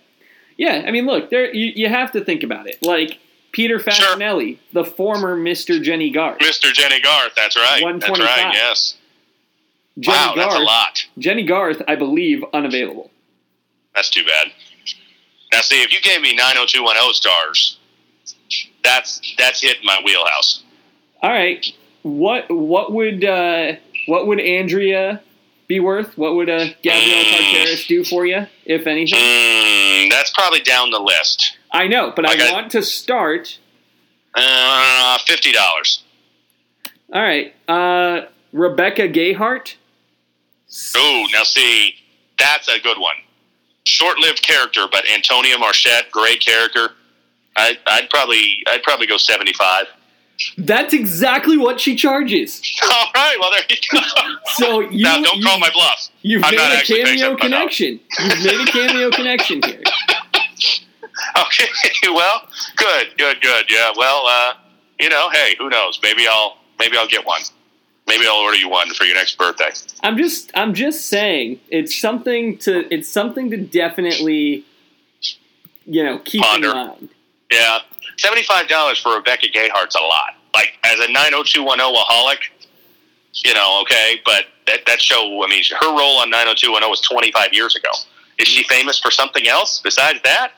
yeah. 0.58 0.84
I 0.86 0.92
mean, 0.92 1.08
look, 1.08 1.32
there 1.32 1.52
you, 1.54 1.72
you 1.76 1.90
have 1.90 2.12
to 2.12 2.24
think 2.24 2.44
about 2.44 2.68
it. 2.68 2.84
Like 2.84 3.18
Peter 3.52 3.80
Facinelli, 3.80 4.58
the 4.74 4.86
former 4.86 5.36
Mister 5.36 5.80
Jennie 5.80 6.10
Garth. 6.10 6.40
Mr. 6.40 6.72
Jennie 6.72 7.02
Garth, 7.02 7.34
that's 7.36 7.58
right. 7.58 7.84
That's 8.00 8.20
right, 8.20 8.54
yes. 8.54 8.96
Jenny 10.00 10.18
wow, 10.18 10.36
Garth, 10.36 10.38
that's 10.38 10.56
a 10.56 10.60
lot. 10.60 11.06
Jennie 11.18 11.46
Garth, 11.46 11.82
I 11.88 11.96
believe, 11.96 12.44
unavailable. 12.54 13.12
That's 13.94 14.10
too 14.10 14.24
bad. 14.24 14.52
Now, 15.52 15.62
see, 15.62 15.84
if 15.84 15.92
you 15.92 16.00
gave 16.00 16.22
me 16.22 16.34
90210 16.34 17.14
stars, 17.14 17.78
that's 18.84 19.36
that's 19.38 19.62
hitting 19.62 19.86
my 19.86 20.00
wheelhouse. 20.06 20.64
All 21.22 21.30
right, 21.30 21.66
what 22.04 22.50
what 22.50 22.94
would 22.94 23.26
uh, 23.26 23.74
what 24.08 24.28
would 24.28 24.40
Andrea 24.40 25.22
be 25.72 25.80
worth? 25.80 26.18
What 26.18 26.36
would 26.36 26.50
uh, 26.50 26.66
Gabrielle 26.82 27.24
Mm. 27.24 27.54
Carteris 27.54 27.88
do 27.88 28.04
for 28.04 28.26
you, 28.26 28.46
if 28.66 28.86
anything? 28.88 29.20
Mm, 29.20 30.10
that's 30.10 30.32
probably 30.32 30.60
down 30.62 30.92
the 30.92 31.00
list. 31.00 31.58
I 31.72 31.88
know, 31.88 32.12
but. 32.16 32.26
I 32.26 32.52
want 32.52 32.72
to 32.72 32.84
start. 32.84 33.58
Uh, 34.36 35.18
$50. 35.28 36.02
All 37.14 37.22
right, 37.22 37.54
uh, 37.68 38.28
Rebecca 38.54 39.08
Gayheart. 39.10 39.76
Oh, 40.96 41.28
now 41.34 41.44
see, 41.44 41.96
that's 42.40 42.68
a 42.70 42.80
good 42.80 42.98
one. 42.98 43.16
Short-lived 43.86 44.42
character, 44.42 44.86
but 44.92 45.04
Antonia 45.10 45.58
Marchette, 45.58 46.10
great 46.12 46.40
character. 46.40 46.92
I, 47.58 47.78
I'd 47.88 48.10
probably, 48.10 48.64
I'd 48.68 48.84
probably 48.84 49.08
go 49.08 49.18
seventy-five. 49.18 49.86
That's 50.58 50.94
exactly 50.94 51.58
what 51.58 51.80
she 51.80 51.96
charges. 51.96 52.62
All 52.84 53.12
right, 53.16 53.38
well 53.40 53.52
there 53.52 53.62
you 53.70 53.78
go. 53.92 54.36
So 54.56 54.80
you, 54.82 55.04
now, 55.04 55.22
don't 55.22 55.38
you, 55.38 55.46
call 55.46 55.60
my 55.60 55.70
bluff. 55.72 56.10
you've 56.22 56.44
I'm 56.44 56.52
made 56.52 56.58
not 56.58 56.84
a 56.84 56.86
cameo 56.86 57.36
connection. 57.36 58.00
You've 58.20 58.44
made 58.44 58.68
a 58.68 58.72
cameo 58.72 59.10
connection 59.20 59.62
here. 59.64 59.82
Okay, 61.38 61.68
well, 62.14 62.48
good, 62.76 63.08
good, 63.18 63.42
good. 63.42 63.66
Yeah, 63.70 63.92
well, 63.96 64.26
uh, 64.28 64.54
you 65.00 65.10
know, 65.10 65.30
hey, 65.32 65.56
who 65.58 65.70
knows? 65.70 66.00
Maybe 66.02 66.28
I'll, 66.28 66.58
maybe 66.80 66.98
I'll 66.98 67.08
get 67.08 67.26
one. 67.26 67.42
Maybe 68.08 68.26
I'll 68.28 68.38
order 68.38 68.58
you 68.58 68.68
one 68.70 68.94
for 68.94 69.06
your 69.06 69.16
next 69.16 69.38
birthday. 69.38 69.72
I'm 70.02 70.18
just 70.18 70.52
I'm 70.56 70.74
just 70.74 71.06
saying 71.06 71.60
it's 71.70 71.96
something 71.98 72.58
to 72.60 72.92
it's 72.94 73.08
something 73.08 73.50
to 73.52 73.58
definitely 73.58 74.66
you 75.86 76.04
know 76.04 76.20
keep 76.20 76.42
Ponder. 76.42 76.70
in 76.70 76.74
mind. 76.74 77.10
Yeah, 77.52 77.80
seventy-five 78.18 78.68
dollars 78.68 79.00
for 79.00 79.16
Rebecca 79.16 79.48
Gayheart's 79.48 79.96
a 79.96 80.00
lot. 80.02 80.36
Like 80.54 80.74
as 80.84 81.00
a 81.00 81.12
nine 81.12 81.32
hundred 81.34 81.48
two 81.48 81.64
one 81.64 81.80
zero 81.80 81.94
aholic, 81.94 82.40
you 83.34 83.54
know, 83.54 83.82
okay, 83.84 84.22
but 84.26 84.46
that 84.68 84.86
that 84.88 85.02
show. 85.02 85.44
I 85.44 85.48
mean, 85.48 85.64
her 85.80 85.90
role 85.90 86.18
on 86.20 86.30
nine 86.30 86.46
hundred 86.46 86.58
two 86.58 86.72
one 86.72 86.82
zero 86.82 86.90
was 86.90 87.02
twenty-five 87.02 87.54
years 87.54 87.76
ago. 87.76 87.90
Is 88.38 88.48
she 88.48 88.64
famous 88.64 89.00
for 89.00 89.12
something 89.12 89.48
else 89.48 89.82
besides 89.84 90.20
that? 90.24 90.54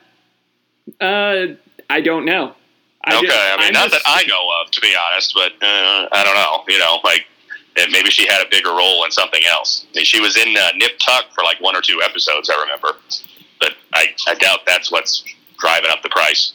Uh, 0.99 1.55
I 1.89 2.01
don't 2.01 2.25
know. 2.25 2.55
I 3.05 3.17
okay, 3.17 3.27
just- 3.27 3.37
I 3.37 3.57
mean, 3.57 3.67
I'm 3.67 3.73
not 3.73 3.91
just- 3.91 4.03
that 4.05 4.09
I 4.09 4.25
know 4.27 4.47
of, 4.61 4.71
to 4.71 4.81
be 4.81 4.93
honest, 5.11 5.33
but 5.33 5.51
uh, 5.61 6.07
I 6.11 6.23
don't 6.23 6.35
know. 6.35 6.63
You 6.67 6.79
know, 6.79 6.99
like 7.03 7.25
maybe 7.91 8.09
she 8.09 8.27
had 8.27 8.45
a 8.45 8.49
bigger 8.49 8.69
role 8.69 9.03
in 9.03 9.11
something 9.11 9.41
else. 9.49 9.85
I 9.91 9.97
mean, 9.97 10.05
she 10.05 10.19
was 10.21 10.37
in 10.37 10.55
uh, 10.55 10.69
Nip 10.77 10.91
Tuck 10.99 11.25
for 11.33 11.43
like 11.43 11.59
one 11.59 11.75
or 11.75 11.81
two 11.81 12.01
episodes, 12.03 12.49
I 12.49 12.59
remember, 12.61 12.97
but 13.59 13.73
I, 13.93 14.07
I 14.27 14.35
doubt 14.35 14.59
that's 14.65 14.91
what's 14.91 15.23
driving 15.59 15.89
up 15.89 16.01
the 16.03 16.09
price. 16.09 16.53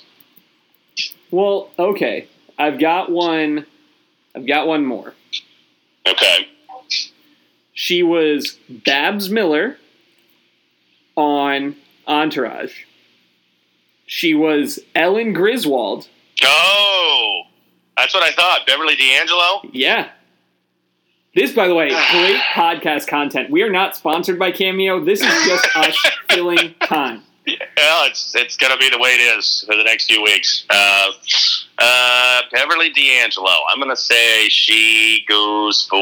Well, 1.31 1.71
okay. 1.79 2.29
I've 2.59 2.79
got 2.79 3.11
one. 3.11 3.67
I've 4.35 4.47
got 4.47 4.67
one 4.67 4.85
more. 4.85 5.15
Okay. 6.07 6.49
She 7.73 8.03
was 8.03 8.59
Babs 8.69 9.31
Miller 9.31 9.77
on 11.17 11.77
Entourage. 12.07 12.85
She 14.07 14.35
was 14.35 14.81
Ellen 14.95 15.33
Griswold. 15.33 16.09
Oh, 16.43 17.43
that's 17.97 18.15
what 18.15 18.23
I 18.23 18.33
thought. 18.33 18.67
Beverly 18.67 18.97
D'Angelo. 18.97 19.63
Yeah. 19.73 20.11
This, 21.35 21.53
by 21.53 21.69
the 21.69 21.75
way, 21.75 21.89
great 21.89 22.41
podcast 22.53 23.07
content. 23.07 23.51
We 23.51 23.63
are 23.63 23.71
not 23.71 23.95
sponsored 23.95 24.39
by 24.39 24.51
Cameo. 24.51 25.05
This 25.05 25.21
is 25.21 25.47
just 25.47 25.69
us 25.77 25.97
filling 26.31 26.75
time. 26.83 27.23
Well, 27.79 28.07
it's 28.09 28.35
it's 28.35 28.57
gonna 28.57 28.77
be 28.77 28.91
the 28.91 28.99
way 28.99 29.11
it 29.11 29.39
is 29.39 29.63
for 29.65 29.77
the 29.77 29.85
next 29.85 30.07
few 30.11 30.21
weeks. 30.21 30.65
Uh, 30.69 31.11
uh, 31.79 32.41
Beverly 32.51 32.91
D'Angelo. 32.91 33.53
I'm 33.71 33.79
gonna 33.79 33.95
say 33.95 34.49
she 34.49 35.25
goes 35.29 35.87
for 35.89 35.97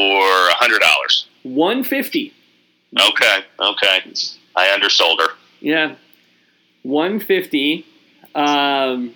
a 0.49 0.55
hundred 0.55 0.81
dollars. 0.81 1.27
150. 1.43 2.33
Okay, 2.99 3.39
okay. 3.61 4.13
I 4.57 4.71
undersold 4.73 5.21
her. 5.21 5.29
Yeah. 5.61 5.97
150. 6.83 7.85
Um, 8.35 9.15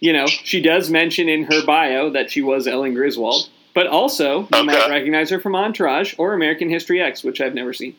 you 0.00 0.12
know, 0.12 0.26
she 0.26 0.60
does 0.60 0.90
mention 0.90 1.30
in 1.30 1.44
her 1.44 1.64
bio 1.64 2.10
that 2.10 2.30
she 2.30 2.42
was 2.42 2.66
Ellen 2.68 2.92
Griswold, 2.92 3.48
but 3.74 3.86
also 3.86 4.40
you 4.40 4.48
Okay. 4.52 4.62
might 4.64 4.90
recognize 4.90 5.30
her 5.30 5.40
from 5.40 5.56
Entourage 5.56 6.14
or 6.18 6.34
American 6.34 6.68
History 6.68 7.00
X, 7.00 7.24
which 7.24 7.40
I've 7.40 7.54
never 7.54 7.72
seen. 7.72 7.96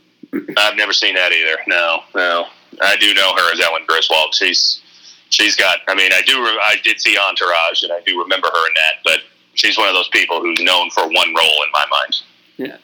I've 0.55 0.75
never 0.77 0.93
seen 0.93 1.15
that 1.15 1.31
either. 1.31 1.57
No, 1.67 2.01
no. 2.13 2.45
I 2.81 2.95
do 2.97 3.13
know 3.13 3.33
her 3.35 3.53
as 3.53 3.59
Ellen 3.59 3.83
Griswold. 3.87 4.35
She's 4.35 4.81
she's 5.29 5.55
got. 5.55 5.79
I 5.87 5.95
mean, 5.95 6.11
I 6.13 6.21
do. 6.21 6.41
re- 6.41 6.59
I 6.63 6.77
did 6.83 6.99
see 6.99 7.17
Entourage, 7.17 7.83
and 7.83 7.91
I 7.91 8.01
do 8.05 8.19
remember 8.19 8.47
her 8.47 8.67
in 8.67 8.73
that. 8.75 8.93
But 9.03 9.19
she's 9.53 9.77
one 9.77 9.87
of 9.87 9.95
those 9.95 10.09
people 10.09 10.41
who's 10.41 10.61
known 10.61 10.89
for 10.91 11.03
one 11.03 11.33
role 11.33 11.63
in 11.63 11.71
my 11.73 11.85
mind. 11.91 12.21
Yeah. 12.57 12.77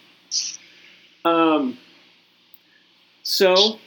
Um, 1.24 1.78
so 3.24 3.80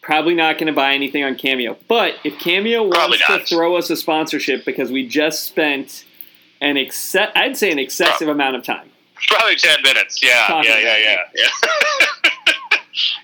probably 0.00 0.34
not 0.34 0.58
going 0.58 0.66
to 0.66 0.72
buy 0.72 0.92
anything 0.92 1.24
on 1.24 1.34
Cameo. 1.34 1.76
But 1.88 2.14
if 2.24 2.38
Cameo 2.38 2.82
wants 2.82 3.26
to 3.26 3.38
throw 3.40 3.76
us 3.76 3.90
a 3.90 3.96
sponsorship 3.96 4.64
because 4.64 4.90
we 4.90 5.06
just 5.06 5.44
spent 5.44 6.04
an 6.60 6.76
excess, 6.76 7.30
I'd 7.34 7.56
say 7.56 7.70
an 7.72 7.78
excessive 7.78 8.28
amount 8.28 8.56
of 8.56 8.64
time. 8.64 8.90
Probably 9.28 9.56
ten 9.56 9.82
minutes. 9.82 10.22
Yeah, 10.22 10.62
yeah, 10.62 10.78
yeah, 10.78 10.98
yeah, 10.98 11.16
yeah. 11.34 12.03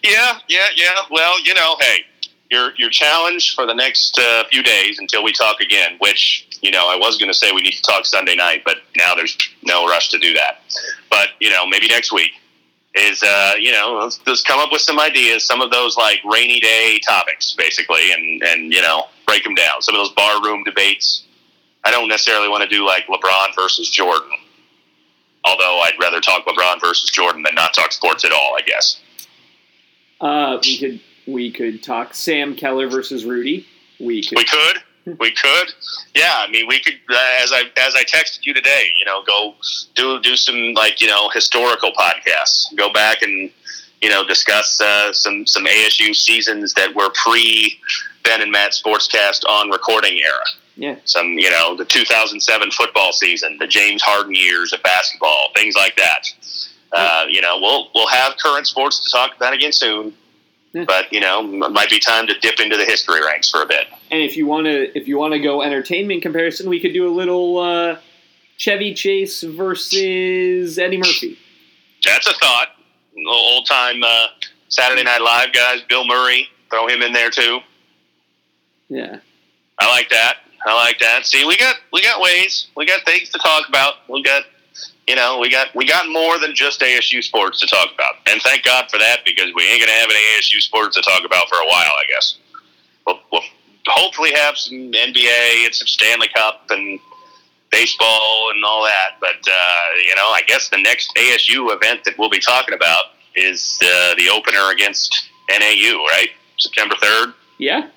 yeah, 0.02 0.38
yeah, 0.48 0.66
yeah. 0.76 0.94
Well, 1.10 1.40
you 1.44 1.54
know, 1.54 1.76
hey, 1.80 2.04
your 2.50 2.72
your 2.76 2.90
challenge 2.90 3.54
for 3.54 3.66
the 3.66 3.74
next 3.74 4.18
uh, 4.18 4.44
few 4.50 4.62
days 4.62 4.98
until 4.98 5.22
we 5.22 5.32
talk 5.32 5.60
again. 5.60 5.96
Which 5.98 6.46
you 6.62 6.70
know, 6.70 6.88
I 6.88 6.96
was 6.96 7.16
going 7.16 7.30
to 7.30 7.36
say 7.36 7.52
we 7.52 7.62
need 7.62 7.72
to 7.72 7.82
talk 7.82 8.04
Sunday 8.04 8.34
night, 8.34 8.62
but 8.64 8.78
now 8.96 9.14
there's 9.14 9.36
no 9.62 9.86
rush 9.86 10.10
to 10.10 10.18
do 10.18 10.32
that. 10.34 10.62
But 11.08 11.28
you 11.40 11.50
know, 11.50 11.66
maybe 11.66 11.88
next 11.88 12.12
week 12.12 12.32
is 12.94 13.22
uh, 13.22 13.52
you 13.58 13.72
know 13.72 14.00
let's, 14.02 14.20
let's 14.26 14.42
come 14.42 14.58
up 14.58 14.72
with 14.72 14.82
some 14.82 14.98
ideas, 14.98 15.44
some 15.44 15.60
of 15.60 15.70
those 15.70 15.96
like 15.96 16.20
rainy 16.30 16.60
day 16.60 17.00
topics, 17.06 17.54
basically, 17.54 18.12
and 18.12 18.42
and 18.42 18.72
you 18.72 18.82
know 18.82 19.04
break 19.26 19.44
them 19.44 19.54
down. 19.54 19.80
Some 19.80 19.94
of 19.94 20.00
those 20.00 20.12
bar 20.12 20.42
room 20.42 20.64
debates. 20.64 21.24
I 21.84 21.90
don't 21.90 22.08
necessarily 22.08 22.48
want 22.48 22.62
to 22.62 22.68
do 22.68 22.84
like 22.84 23.06
LeBron 23.06 23.54
versus 23.54 23.88
Jordan. 23.88 24.32
Although 25.44 25.80
I'd 25.80 25.94
rather 25.98 26.20
talk 26.20 26.44
LeBron 26.44 26.80
versus 26.80 27.08
Jordan 27.08 27.42
than 27.42 27.54
not 27.54 27.72
talk 27.72 27.92
sports 27.92 28.26
at 28.26 28.32
all, 28.32 28.54
I 28.58 28.60
guess. 28.60 29.00
Uh, 30.20 30.58
we 30.62 30.78
could 30.78 31.00
we 31.26 31.50
could 31.50 31.82
talk 31.82 32.14
Sam 32.14 32.54
Keller 32.54 32.88
versus 32.88 33.24
Rudy. 33.24 33.66
We 33.98 34.22
could. 34.22 34.38
We 34.38 34.44
could, 34.44 35.18
we 35.18 35.30
could, 35.30 35.74
yeah. 36.14 36.44
I 36.46 36.50
mean, 36.50 36.66
we 36.66 36.80
could. 36.80 36.94
Uh, 37.08 37.16
as 37.42 37.52
I 37.52 37.64
as 37.78 37.94
I 37.94 38.04
texted 38.04 38.40
you 38.44 38.54
today, 38.54 38.90
you 38.98 39.04
know, 39.04 39.22
go 39.24 39.54
do 39.94 40.20
do 40.20 40.36
some 40.36 40.74
like 40.74 41.00
you 41.00 41.08
know 41.08 41.28
historical 41.30 41.92
podcasts. 41.92 42.74
Go 42.76 42.92
back 42.92 43.22
and 43.22 43.50
you 44.02 44.10
know 44.10 44.26
discuss 44.26 44.80
uh, 44.80 45.12
some 45.12 45.46
some 45.46 45.64
ASU 45.64 46.14
seasons 46.14 46.74
that 46.74 46.94
were 46.94 47.10
pre 47.14 47.78
Ben 48.24 48.42
and 48.42 48.52
Matt 48.52 48.72
Sportscast 48.72 49.44
on 49.48 49.70
recording 49.70 50.18
era. 50.18 50.44
Yeah. 50.76 50.96
Some 51.04 51.38
you 51.38 51.50
know 51.50 51.76
the 51.76 51.84
2007 51.84 52.70
football 52.70 53.12
season, 53.12 53.56
the 53.58 53.66
James 53.66 54.02
Harden 54.02 54.34
years 54.34 54.72
of 54.72 54.82
basketball, 54.82 55.48
things 55.54 55.76
like 55.76 55.96
that. 55.96 56.26
Uh, 56.92 57.24
you 57.28 57.40
know, 57.40 57.58
we'll 57.60 57.88
we'll 57.94 58.08
have 58.08 58.36
current 58.38 58.66
sports 58.66 59.04
to 59.04 59.10
talk 59.10 59.36
about 59.36 59.52
again 59.52 59.72
soon. 59.72 60.14
But 60.72 61.12
you 61.12 61.20
know, 61.20 61.40
m- 61.40 61.72
might 61.72 61.90
be 61.90 61.98
time 61.98 62.26
to 62.28 62.38
dip 62.38 62.60
into 62.60 62.76
the 62.76 62.84
history 62.84 63.20
ranks 63.24 63.50
for 63.50 63.62
a 63.62 63.66
bit. 63.66 63.86
And 64.10 64.22
if 64.22 64.36
you 64.36 64.46
want 64.46 64.66
to, 64.66 64.96
if 64.96 65.08
you 65.08 65.18
want 65.18 65.32
to 65.34 65.40
go 65.40 65.62
entertainment 65.62 66.22
comparison, 66.22 66.68
we 66.68 66.78
could 66.80 66.92
do 66.92 67.08
a 67.08 67.14
little 67.14 67.58
uh, 67.58 67.98
Chevy 68.56 68.94
Chase 68.94 69.42
versus 69.42 70.78
Eddie 70.78 70.98
Murphy. 70.98 71.38
That's 72.04 72.26
a 72.26 72.34
thought. 72.34 72.68
Old 73.28 73.66
time 73.66 74.02
uh, 74.04 74.26
Saturday 74.68 75.02
Night 75.02 75.20
Live 75.20 75.52
guys, 75.52 75.82
Bill 75.88 76.06
Murray, 76.06 76.48
throw 76.70 76.86
him 76.86 77.02
in 77.02 77.12
there 77.12 77.30
too. 77.30 77.58
Yeah. 78.88 79.18
I 79.78 79.88
like 79.90 80.08
that. 80.10 80.36
I 80.66 80.74
like 80.74 80.98
that. 81.00 81.26
See, 81.26 81.44
we 81.44 81.56
got 81.56 81.76
we 81.92 82.02
got 82.02 82.20
ways. 82.20 82.68
We 82.76 82.86
got 82.86 83.04
things 83.04 83.30
to 83.30 83.38
talk 83.38 83.68
about. 83.68 83.94
We 84.08 84.22
got 84.22 84.44
you 85.06 85.16
know 85.16 85.38
we 85.38 85.50
got 85.50 85.74
we 85.74 85.86
got 85.86 86.08
more 86.08 86.38
than 86.38 86.54
just 86.54 86.80
ASU 86.80 87.22
sports 87.22 87.60
to 87.60 87.66
talk 87.66 87.88
about, 87.94 88.14
and 88.26 88.40
thank 88.42 88.64
God 88.64 88.90
for 88.90 88.98
that 88.98 89.20
because 89.24 89.52
we 89.54 89.68
ain't 89.68 89.80
gonna 89.80 89.98
have 89.98 90.10
any 90.10 90.20
ASU 90.38 90.60
sports 90.60 90.96
to 90.96 91.02
talk 91.02 91.24
about 91.24 91.48
for 91.48 91.56
a 91.56 91.66
while. 91.66 91.92
I 91.98 92.04
guess 92.08 92.36
we'll, 93.06 93.20
we'll 93.32 93.42
hopefully 93.86 94.32
have 94.34 94.56
some 94.56 94.92
NBA 94.92 95.64
and 95.64 95.74
some 95.74 95.86
Stanley 95.86 96.28
Cup 96.34 96.66
and 96.70 97.00
baseball 97.70 98.50
and 98.54 98.64
all 98.64 98.84
that. 98.84 99.16
But 99.20 99.46
uh, 99.46 99.96
you 100.06 100.14
know, 100.16 100.28
I 100.28 100.42
guess 100.46 100.68
the 100.68 100.78
next 100.78 101.14
ASU 101.16 101.74
event 101.74 102.04
that 102.04 102.14
we'll 102.18 102.30
be 102.30 102.40
talking 102.40 102.74
about 102.74 103.04
is 103.34 103.78
uh, 103.82 104.14
the 104.16 104.28
opener 104.28 104.70
against 104.70 105.30
NAU, 105.48 106.04
right? 106.12 106.30
September 106.58 106.94
third. 107.00 107.34
Yeah. 107.58 107.88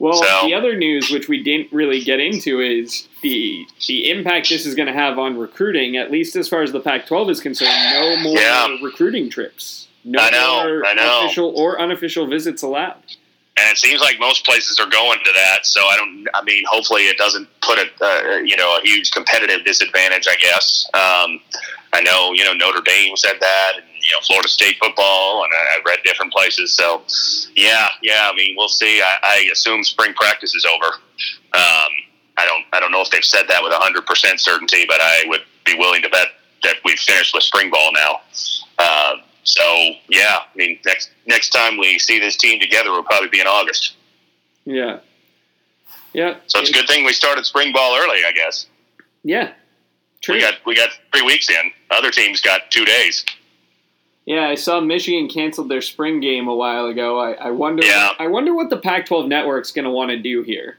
Well, 0.00 0.14
So- 0.14 0.46
the 0.46 0.54
other 0.54 0.74
news, 0.76 1.10
which 1.10 1.28
we 1.28 1.42
didn't 1.42 1.68
really 1.72 2.00
get 2.00 2.18
into, 2.20 2.60
is 2.60 3.06
the 3.22 3.66
the 3.86 4.10
impact 4.10 4.48
this 4.48 4.64
is 4.66 4.74
going 4.74 4.86
to 4.88 4.94
have 4.94 5.18
on 5.18 5.36
recruiting. 5.36 5.96
At 5.98 6.10
least 6.10 6.34
as 6.36 6.48
far 6.48 6.62
as 6.62 6.72
the 6.72 6.80
Pac-12 6.80 7.30
is 7.30 7.40
concerned, 7.40 7.70
no 7.92 8.16
more 8.16 8.38
Yeah. 8.40 8.76
recruiting 8.82 9.28
trips. 9.30 9.86
No 10.02 10.18
I 10.22 10.30
know, 10.30 10.62
more 10.64 10.86
I 10.86 10.94
know. 10.94 11.20
official 11.26 11.52
or 11.54 11.78
unofficial 11.78 12.26
visits 12.26 12.62
allowed. 12.62 12.96
and 13.58 13.68
it 13.72 13.76
seems 13.76 14.00
like 14.00 14.18
most 14.18 14.46
places 14.46 14.80
are 14.80 14.86
going 14.86 15.18
to 15.22 15.32
that. 15.34 15.66
So 15.66 15.84
I 15.86 15.94
don't. 15.96 16.26
I 16.32 16.40
mean, 16.44 16.62
hopefully 16.70 17.02
it 17.08 17.18
doesn't 17.18 17.46
put 17.60 17.78
a 17.78 17.86
uh, 18.02 18.36
you 18.38 18.56
know 18.56 18.78
a 18.78 18.80
huge 18.80 19.10
competitive 19.10 19.64
disadvantage. 19.66 20.26
I 20.26 20.36
guess. 20.36 20.88
Um, 20.94 21.40
I 21.92 22.00
know 22.00 22.32
you 22.32 22.42
know 22.44 22.54
Notre 22.54 22.80
Dame 22.80 23.14
said 23.18 23.36
that, 23.38 23.72
and 23.76 23.84
you 24.10 24.16
know 24.16 24.20
Florida 24.26 24.48
State 24.48 24.76
football, 24.82 25.44
and 25.44 25.52
I, 25.54 25.76
I 25.76 25.78
read 25.86 25.98
different 26.04 26.32
places. 26.32 26.74
So 26.74 27.02
yeah, 27.54 27.88
yeah. 28.02 28.28
I 28.30 28.34
mean, 28.34 28.54
we'll 28.56 28.68
see. 28.68 29.00
I, 29.00 29.16
I 29.22 29.48
assume 29.52 29.84
spring 29.84 30.12
practice 30.14 30.54
is 30.54 30.64
over. 30.64 30.86
Um, 30.86 31.92
I 32.36 32.44
don't. 32.44 32.64
I 32.72 32.80
don't 32.80 32.90
know 32.90 33.02
if 33.02 33.10
they've 33.10 33.24
said 33.24 33.44
that 33.48 33.62
with 33.62 33.72
hundred 33.72 34.06
percent 34.06 34.40
certainty, 34.40 34.84
but 34.86 35.00
I 35.00 35.24
would 35.26 35.42
be 35.64 35.74
willing 35.78 36.02
to 36.02 36.08
bet 36.08 36.28
that 36.64 36.76
we've 36.84 36.98
finished 36.98 37.34
with 37.34 37.44
spring 37.44 37.70
ball 37.70 37.92
now. 37.92 38.20
Uh, 38.78 39.16
so 39.44 39.62
yeah, 40.08 40.38
I 40.40 40.56
mean, 40.56 40.78
next 40.84 41.10
next 41.26 41.50
time 41.50 41.78
we 41.78 41.98
see 41.98 42.18
this 42.18 42.36
team 42.36 42.60
together 42.60 42.90
will 42.90 43.04
probably 43.04 43.28
be 43.28 43.40
in 43.40 43.46
August. 43.46 43.94
Yeah. 44.64 45.00
Yeah. 46.12 46.38
So 46.48 46.58
it's 46.58 46.70
a 46.70 46.72
good 46.72 46.88
thing 46.88 47.04
we 47.04 47.12
started 47.12 47.46
spring 47.46 47.72
ball 47.72 47.96
early, 47.96 48.24
I 48.26 48.32
guess. 48.32 48.66
Yeah. 49.22 49.52
True. 50.22 50.34
We 50.34 50.40
got 50.40 50.54
we 50.66 50.74
got 50.74 50.90
three 51.12 51.22
weeks 51.22 51.48
in. 51.48 51.70
Other 51.90 52.10
teams 52.10 52.40
got 52.40 52.70
two 52.70 52.84
days. 52.84 53.24
Yeah, 54.26 54.48
I 54.48 54.54
saw 54.54 54.80
Michigan 54.80 55.28
canceled 55.28 55.68
their 55.70 55.80
spring 55.80 56.20
game 56.20 56.46
a 56.46 56.54
while 56.54 56.86
ago. 56.86 57.18
I, 57.18 57.32
I 57.32 57.50
wonder. 57.50 57.84
Yeah. 57.84 58.10
I 58.18 58.26
wonder 58.28 58.54
what 58.54 58.70
the 58.70 58.76
Pac-12 58.76 59.28
network's 59.28 59.72
going 59.72 59.86
to 59.86 59.90
want 59.90 60.10
to 60.10 60.18
do 60.18 60.42
here. 60.42 60.78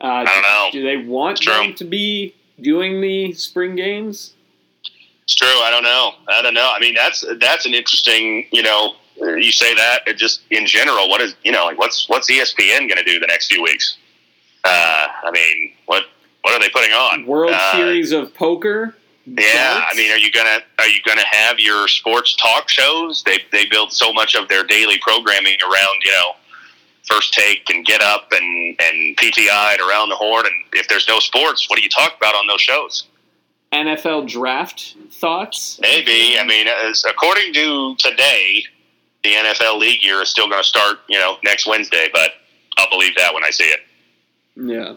Uh, 0.00 0.06
I 0.06 0.24
don't 0.24 0.42
know. 0.42 0.68
Do 0.72 0.82
they 0.82 0.96
want 0.96 1.44
them 1.44 1.74
to 1.74 1.84
be 1.84 2.34
doing 2.60 3.00
the 3.00 3.32
spring 3.34 3.76
games? 3.76 4.32
It's 5.24 5.34
true. 5.34 5.46
I 5.48 5.70
don't 5.70 5.82
know. 5.82 6.12
I 6.28 6.42
don't 6.42 6.54
know. 6.54 6.72
I 6.74 6.80
mean, 6.80 6.94
that's 6.94 7.24
that's 7.38 7.66
an 7.66 7.74
interesting. 7.74 8.46
You 8.50 8.62
know, 8.62 8.94
you 9.16 9.52
say 9.52 9.74
that 9.74 10.00
it 10.06 10.16
just 10.16 10.40
in 10.50 10.66
general. 10.66 11.08
What 11.08 11.20
is 11.20 11.36
you 11.44 11.52
know 11.52 11.66
like 11.66 11.78
what's 11.78 12.08
what's 12.08 12.30
ESPN 12.30 12.80
going 12.80 12.96
to 12.96 13.04
do 13.04 13.20
the 13.20 13.26
next 13.26 13.52
few 13.52 13.62
weeks? 13.62 13.98
Uh, 14.64 15.06
I 15.24 15.30
mean, 15.30 15.72
what 15.86 16.04
what 16.42 16.54
are 16.54 16.60
they 16.60 16.70
putting 16.70 16.92
on? 16.92 17.26
World 17.26 17.52
Uh, 17.54 17.72
Series 17.72 18.10
of 18.12 18.34
Poker. 18.34 18.96
Yeah, 19.26 19.74
darts? 19.74 19.86
I 19.92 19.96
mean, 19.96 20.12
are 20.12 20.18
you 20.18 20.32
gonna 20.32 20.60
are 20.78 20.88
you 20.88 21.00
gonna 21.04 21.26
have 21.30 21.58
your 21.60 21.88
sports 21.88 22.36
talk 22.36 22.68
shows? 22.68 23.22
They 23.24 23.38
they 23.52 23.66
build 23.66 23.92
so 23.92 24.12
much 24.12 24.34
of 24.34 24.48
their 24.48 24.64
daily 24.64 24.98
programming 24.98 25.56
around 25.62 26.02
you 26.04 26.12
know 26.12 26.32
first 27.04 27.34
take 27.34 27.68
and 27.70 27.84
get 27.84 28.00
up 28.00 28.32
and 28.32 28.76
and 28.80 29.16
PTI 29.16 29.74
and 29.74 29.80
around 29.80 30.08
the 30.08 30.16
horn. 30.16 30.46
And 30.46 30.54
if 30.72 30.88
there's 30.88 31.08
no 31.08 31.18
sports, 31.18 31.68
what 31.68 31.76
do 31.76 31.82
you 31.82 31.90
talk 31.90 32.16
about 32.16 32.34
on 32.34 32.46
those 32.46 32.60
shows? 32.60 33.04
NFL 33.72 34.28
draft 34.28 34.96
thoughts? 35.12 35.78
Maybe. 35.80 36.38
I 36.38 36.44
mean, 36.44 36.66
as, 36.66 37.04
according 37.08 37.52
to 37.54 37.94
today, 37.96 38.64
the 39.22 39.30
NFL 39.30 39.78
league 39.78 40.02
year 40.02 40.22
is 40.22 40.28
still 40.28 40.48
going 40.48 40.62
to 40.62 40.68
start. 40.68 40.98
You 41.08 41.18
know, 41.18 41.36
next 41.44 41.66
Wednesday, 41.66 42.08
but 42.12 42.32
I'll 42.78 42.90
believe 42.90 43.14
that 43.16 43.32
when 43.32 43.44
I 43.44 43.50
see 43.50 43.64
it. 43.64 43.80
Yeah. 44.56 44.94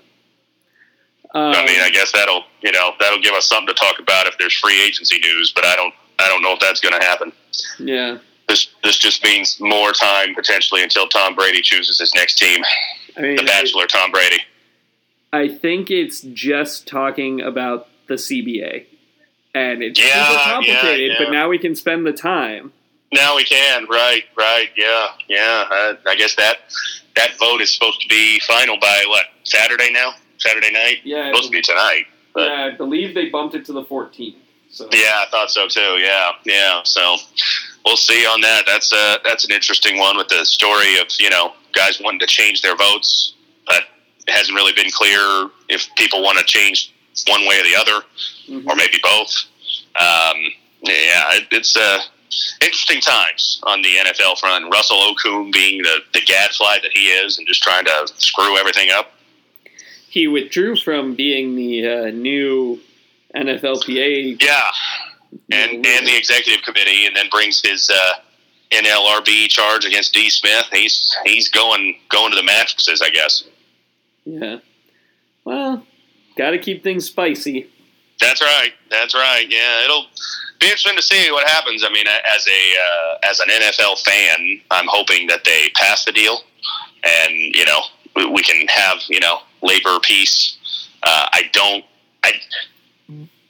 Um, 1.36 1.52
I 1.56 1.66
mean, 1.66 1.80
I 1.82 1.90
guess 1.90 2.12
that'll 2.12 2.44
you 2.62 2.72
know 2.72 2.92
that'll 3.00 3.22
give 3.22 3.34
us 3.34 3.48
something 3.48 3.68
to 3.68 3.74
talk 3.74 4.00
about 4.00 4.28
if 4.28 4.38
there's 4.38 4.54
free 4.58 4.82
agency 4.86 5.20
news. 5.20 5.52
But 5.56 5.66
I 5.66 5.76
don't 5.76 5.94
I 6.20 6.28
don't 6.28 6.42
know 6.42 6.54
if 6.54 6.60
that's 6.60 6.80
going 6.80 7.00
to 7.00 7.06
happen. 7.06 7.32
yeah. 7.80 8.18
This 8.48 8.68
this 8.84 8.98
just 8.98 9.24
means 9.24 9.60
more 9.60 9.94
time 9.94 10.36
potentially 10.36 10.84
until 10.84 11.08
Tom 11.08 11.34
Brady 11.34 11.62
chooses 11.62 11.98
his 12.00 12.14
next 12.14 12.38
team, 12.38 12.62
I 13.18 13.22
mean, 13.22 13.36
the 13.38 13.44
I, 13.44 13.46
Bachelor 13.46 13.88
Tom 13.88 14.12
Brady. 14.12 14.40
I 15.32 15.48
think 15.48 15.90
it's 15.90 16.22
just 16.22 16.86
talking 16.88 17.42
about 17.42 17.88
the 18.08 18.16
CBA, 18.16 18.86
and 19.56 19.82
it's 19.82 20.00
Yeah, 20.00 20.28
super 20.28 20.44
complicated. 20.44 21.12
yeah, 21.14 21.18
But 21.26 21.32
now 21.32 21.48
we 21.50 21.58
can 21.58 21.74
spend 21.76 22.06
the 22.06 22.12
time. 22.14 22.74
Now 23.14 23.36
we 23.38 23.44
can, 23.46 23.86
right, 23.90 24.24
right, 24.38 24.70
yeah, 24.76 25.08
yeah. 25.30 25.66
Uh, 25.72 25.94
I 26.06 26.16
guess 26.16 26.36
that 26.36 26.58
that 27.16 27.32
vote 27.40 27.62
is 27.62 27.74
supposed 27.74 28.02
to 28.02 28.08
be 28.10 28.40
final 28.42 28.78
by 28.80 29.04
what 29.08 29.26
Saturday 29.44 29.90
now? 29.92 30.14
Saturday 30.44 30.72
night? 30.72 30.98
Yeah, 31.04 31.28
supposed 31.32 31.46
to 31.46 31.52
be 31.52 31.62
tonight. 31.62 32.06
But 32.34 32.50
yeah, 32.50 32.70
I 32.74 32.78
believe 32.78 33.14
they 33.16 33.30
bumped 33.30 33.56
it 33.56 33.66
to 33.66 33.74
the 33.74 33.84
14th. 33.84 34.36
So 34.70 34.90
yeah, 34.92 35.24
I 35.24 35.26
thought 35.30 35.52
so 35.52 35.68
too. 35.68 35.80
Yeah, 36.00 36.32
yeah. 36.46 36.82
So 36.84 37.18
we'll 37.86 37.96
see 37.98 38.26
on 38.26 38.42
that. 38.42 38.64
That's 38.66 38.92
a 38.92 39.18
that's 39.24 39.46
an 39.46 39.52
interesting 39.52 40.00
one 40.00 40.18
with 40.18 40.30
the 40.30 40.44
story 40.46 40.98
of 41.00 41.08
you 41.20 41.30
know 41.30 41.54
guys 41.74 42.02
wanting 42.02 42.20
to 42.22 42.26
change 42.26 42.62
their 42.64 42.76
votes, 42.76 43.36
but 43.68 43.84
it 44.28 44.32
hasn't 44.32 44.56
really 44.56 44.74
been 44.74 44.90
clear 44.92 45.50
if 45.70 45.88
people 45.96 46.24
want 46.24 46.40
to 46.40 46.46
change 46.46 46.92
one 47.28 47.42
way 47.46 47.60
or 47.60 47.64
the 47.64 47.76
other, 47.76 48.04
Mhm. 48.50 48.66
or 48.68 48.76
maybe 48.76 48.98
both. 49.04 49.32
Um, 49.96 50.38
yeah, 50.82 51.36
it, 51.38 51.48
it's 51.52 51.78
uh, 51.78 52.00
interesting 52.62 53.00
times 53.00 53.60
on 53.64 53.84
the 53.84 53.90
NFL 53.98 54.40
front. 54.40 54.72
Russell 54.74 54.98
Okung 54.98 55.54
being 55.54 55.84
the, 55.84 56.00
the 56.14 56.22
gadfly 56.22 56.78
that 56.82 56.92
he 56.94 57.10
is 57.10 57.38
and 57.38 57.48
just 57.48 57.62
trying 57.62 57.86
to 57.86 58.08
screw 58.18 58.58
everything 58.58 58.90
up. 58.90 59.12
He 60.14 60.28
withdrew 60.28 60.76
from 60.76 61.16
being 61.16 61.56
the 61.56 61.88
uh, 61.88 62.12
new 62.12 62.80
NFLPA. 63.36 64.40
Yeah, 64.40 64.62
and 65.52 65.84
and 65.84 66.06
the 66.06 66.16
executive 66.16 66.64
committee, 66.64 67.08
and 67.08 67.16
then 67.16 67.26
brings 67.32 67.60
his 67.66 67.90
uh, 67.90 68.14
NLRB 68.72 69.48
charge 69.48 69.86
against 69.86 70.14
D. 70.14 70.30
Smith. 70.30 70.68
He's 70.72 71.12
he's 71.26 71.50
going 71.50 71.98
going 72.10 72.30
to 72.30 72.38
the 72.38 72.44
mattresses, 72.44 73.02
I 73.02 73.10
guess. 73.10 73.44
yeah. 74.24 74.58
Well, 75.46 75.84
got 76.38 76.52
to 76.52 76.60
keep 76.60 76.84
things 76.84 77.06
spicy. 77.06 77.70
That's 78.20 78.40
right. 78.40 78.72
That's 78.92 79.16
right. 79.16 79.48
Yeah, 79.50 79.84
it'll 79.84 80.06
be 80.60 80.68
interesting 80.68 80.96
to 80.96 81.02
see 81.02 81.32
what 81.32 81.50
happens. 81.50 81.84
I 81.84 81.90
mean, 81.92 82.06
as 82.08 82.48
a 82.48 82.52
uh, 82.52 83.30
as 83.32 83.40
an 83.40 83.48
NFL 83.50 84.00
fan, 84.04 84.62
I'm 84.70 84.86
hoping 84.88 85.26
that 85.28 85.44
they 85.44 85.72
pass 85.74 86.06
the 86.06 86.12
deal, 86.12 86.40
and 87.04 87.34
you 87.34 87.66
know 87.66 87.82
we, 88.16 88.28
we 88.28 88.44
can 88.44 88.68
have 88.68 89.00
you 89.10 89.20
know 89.20 89.40
labor 89.64 90.00
peace. 90.02 90.58
Uh, 91.02 91.28
I 91.32 91.50
don't. 91.52 91.84
I 92.24 92.34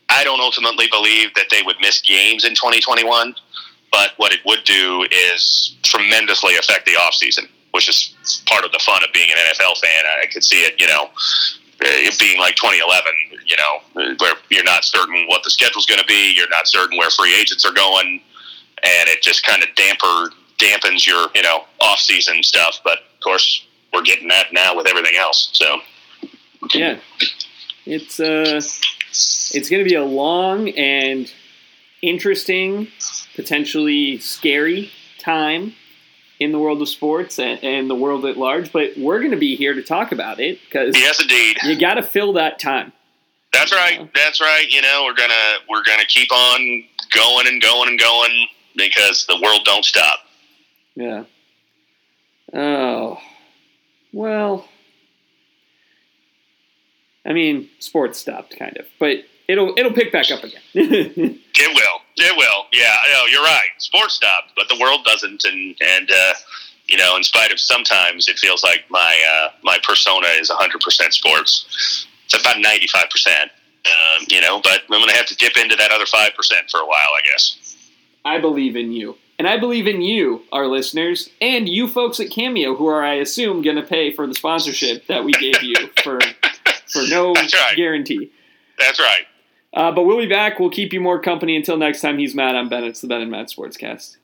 I 0.09 0.23
don't 0.23 0.39
ultimately 0.39 0.87
believe 0.91 1.33
that 1.33 1.47
they 1.49 1.63
would 1.63 1.77
miss 1.81 2.01
games 2.01 2.45
in 2.45 2.51
2021, 2.51 3.33
but 3.91 4.11
what 4.17 4.31
it 4.31 4.39
would 4.45 4.63
do 4.63 5.07
is 5.11 5.75
tremendously 5.81 6.55
affect 6.55 6.85
the 6.85 6.93
offseason, 6.93 7.47
which 7.71 7.89
is 7.89 8.43
part 8.45 8.63
of 8.63 8.71
the 8.71 8.79
fun 8.79 9.03
of 9.03 9.11
being 9.11 9.29
an 9.31 9.37
NFL 9.37 9.77
fan. 9.79 10.03
I 10.21 10.27
could 10.27 10.43
see 10.43 10.61
it, 10.61 10.79
you 10.79 10.87
know, 10.87 11.09
it 11.81 12.19
being 12.19 12.39
like 12.39 12.55
2011, 12.55 13.11
you 13.45 13.57
know, 13.57 14.15
where 14.19 14.35
you're 14.49 14.63
not 14.63 14.85
certain 14.85 15.25
what 15.27 15.43
the 15.43 15.49
schedule's 15.49 15.87
going 15.87 15.99
to 15.99 16.05
be, 16.05 16.33
you're 16.35 16.49
not 16.49 16.67
certain 16.67 16.97
where 16.97 17.09
free 17.09 17.35
agents 17.39 17.65
are 17.65 17.73
going, 17.73 18.21
and 18.83 19.09
it 19.09 19.21
just 19.23 19.43
kind 19.45 19.63
of 19.63 19.69
damper 19.75 20.31
dampens 20.59 21.05
your, 21.07 21.27
you 21.33 21.41
know, 21.41 21.63
off-season 21.81 22.43
stuff. 22.43 22.79
But 22.83 22.99
of 22.99 23.19
course, 23.23 23.65
we're 23.91 24.03
getting 24.03 24.27
that 24.27 24.53
now 24.53 24.75
with 24.75 24.87
everything 24.87 25.15
else. 25.17 25.49
So 25.53 25.79
Yeah, 26.73 26.99
it's 27.85 28.19
uh, 28.19 28.59
it's 28.59 29.69
going 29.69 29.83
to 29.83 29.89
be 29.89 29.95
a 29.95 30.03
long 30.03 30.69
and 30.69 31.31
interesting, 32.01 32.87
potentially 33.35 34.17
scary 34.19 34.91
time 35.19 35.73
in 36.39 36.51
the 36.51 36.59
world 36.59 36.81
of 36.81 36.89
sports 36.89 37.39
and, 37.39 37.63
and 37.63 37.89
the 37.89 37.95
world 37.95 38.25
at 38.25 38.37
large. 38.37 38.71
But 38.71 38.91
we're 38.97 39.19
going 39.19 39.31
to 39.31 39.37
be 39.37 39.55
here 39.55 39.73
to 39.73 39.81
talk 39.81 40.11
about 40.11 40.39
it 40.39 40.59
because 40.65 40.95
yes, 40.97 41.21
indeed. 41.21 41.57
you 41.63 41.79
got 41.79 41.95
to 41.95 42.03
fill 42.03 42.33
that 42.33 42.59
time. 42.59 42.91
That's 43.53 43.71
right. 43.71 44.09
That's 44.15 44.41
right. 44.41 44.67
You 44.67 44.81
know, 44.81 45.03
we're 45.05 45.13
gonna 45.13 45.33
we're 45.69 45.83
gonna 45.83 46.05
keep 46.07 46.31
on 46.31 46.83
going 47.13 47.47
and 47.47 47.61
going 47.61 47.89
and 47.89 47.99
going 47.99 48.47
because 48.75 49.27
the 49.27 49.39
world 49.41 49.61
don't 49.63 49.85
stop. 49.85 50.19
Yeah. 50.95 51.25
Oh, 52.51 53.19
well. 54.11 54.67
I 57.25 57.33
mean, 57.33 57.69
sports 57.79 58.19
stopped 58.19 58.57
kind 58.57 58.77
of, 58.77 58.85
but 58.99 59.25
it'll 59.47 59.73
it'll 59.77 59.93
pick 59.93 60.11
back 60.11 60.31
up 60.31 60.43
again. 60.43 60.61
It 61.55 61.69
will. 61.75 62.01
It 62.17 62.35
will. 62.35 62.65
Yeah. 62.71 62.95
No, 63.13 63.25
you're 63.27 63.43
right. 63.43 63.69
Sports 63.77 64.15
stopped, 64.15 64.53
but 64.55 64.67
the 64.69 64.77
world 64.81 65.05
doesn't. 65.05 65.43
And 65.45 65.75
and 65.79 66.09
uh, 66.09 66.33
you 66.87 66.97
know, 66.97 67.15
in 67.15 67.23
spite 67.23 67.51
of 67.51 67.59
sometimes 67.59 68.27
it 68.27 68.39
feels 68.39 68.63
like 68.63 68.85
my 68.89 69.23
uh, 69.31 69.51
my 69.63 69.77
persona 69.83 70.27
is 70.39 70.49
100 70.49 70.81
percent 70.81 71.13
sports. 71.13 72.07
It's 72.25 72.39
about 72.39 72.59
95 72.59 73.09
percent. 73.09 73.51
Um, 73.85 74.25
you 74.29 74.41
know, 74.41 74.61
but 74.61 74.81
I'm 74.89 74.99
gonna 74.99 75.13
have 75.13 75.27
to 75.27 75.35
dip 75.35 75.55
into 75.57 75.75
that 75.75 75.91
other 75.91 76.07
five 76.07 76.33
percent 76.33 76.71
for 76.71 76.79
a 76.79 76.85
while, 76.87 76.97
I 76.97 77.21
guess. 77.31 77.77
I 78.25 78.39
believe 78.39 78.75
in 78.75 78.91
you. 78.91 79.15
And 79.37 79.47
I 79.47 79.57
believe 79.59 79.87
in 79.87 80.01
you, 80.01 80.43
our 80.51 80.67
listeners, 80.67 81.29
and 81.41 81.67
you 81.67 81.87
folks 81.87 82.19
at 82.19 82.29
Cameo, 82.29 82.75
who 82.75 82.85
are, 82.87 83.03
I 83.03 83.15
assume, 83.15 83.61
going 83.61 83.77
to 83.77 83.81
pay 83.81 84.13
for 84.13 84.27
the 84.27 84.35
sponsorship 84.35 85.07
that 85.07 85.25
we 85.25 85.31
gave 85.33 85.61
you 85.63 85.75
for 86.03 86.19
for 86.93 87.03
no 87.09 87.33
That's 87.35 87.53
right. 87.53 87.75
guarantee. 87.75 88.31
That's 88.79 88.99
right. 88.99 89.25
Uh, 89.73 89.91
but 89.91 90.03
we'll 90.03 90.19
be 90.19 90.27
back. 90.27 90.59
We'll 90.59 90.69
keep 90.69 90.93
you 90.93 91.01
more 91.01 91.19
company 91.19 91.55
until 91.55 91.77
next 91.77 92.01
time. 92.01 92.19
He's 92.19 92.35
Matt. 92.35 92.55
I'm 92.55 92.69
Ben. 92.69 92.83
It's 92.83 93.01
the 93.01 93.07
Ben 93.07 93.21
and 93.21 93.31
Matt 93.31 93.47
Sportscast. 93.47 94.17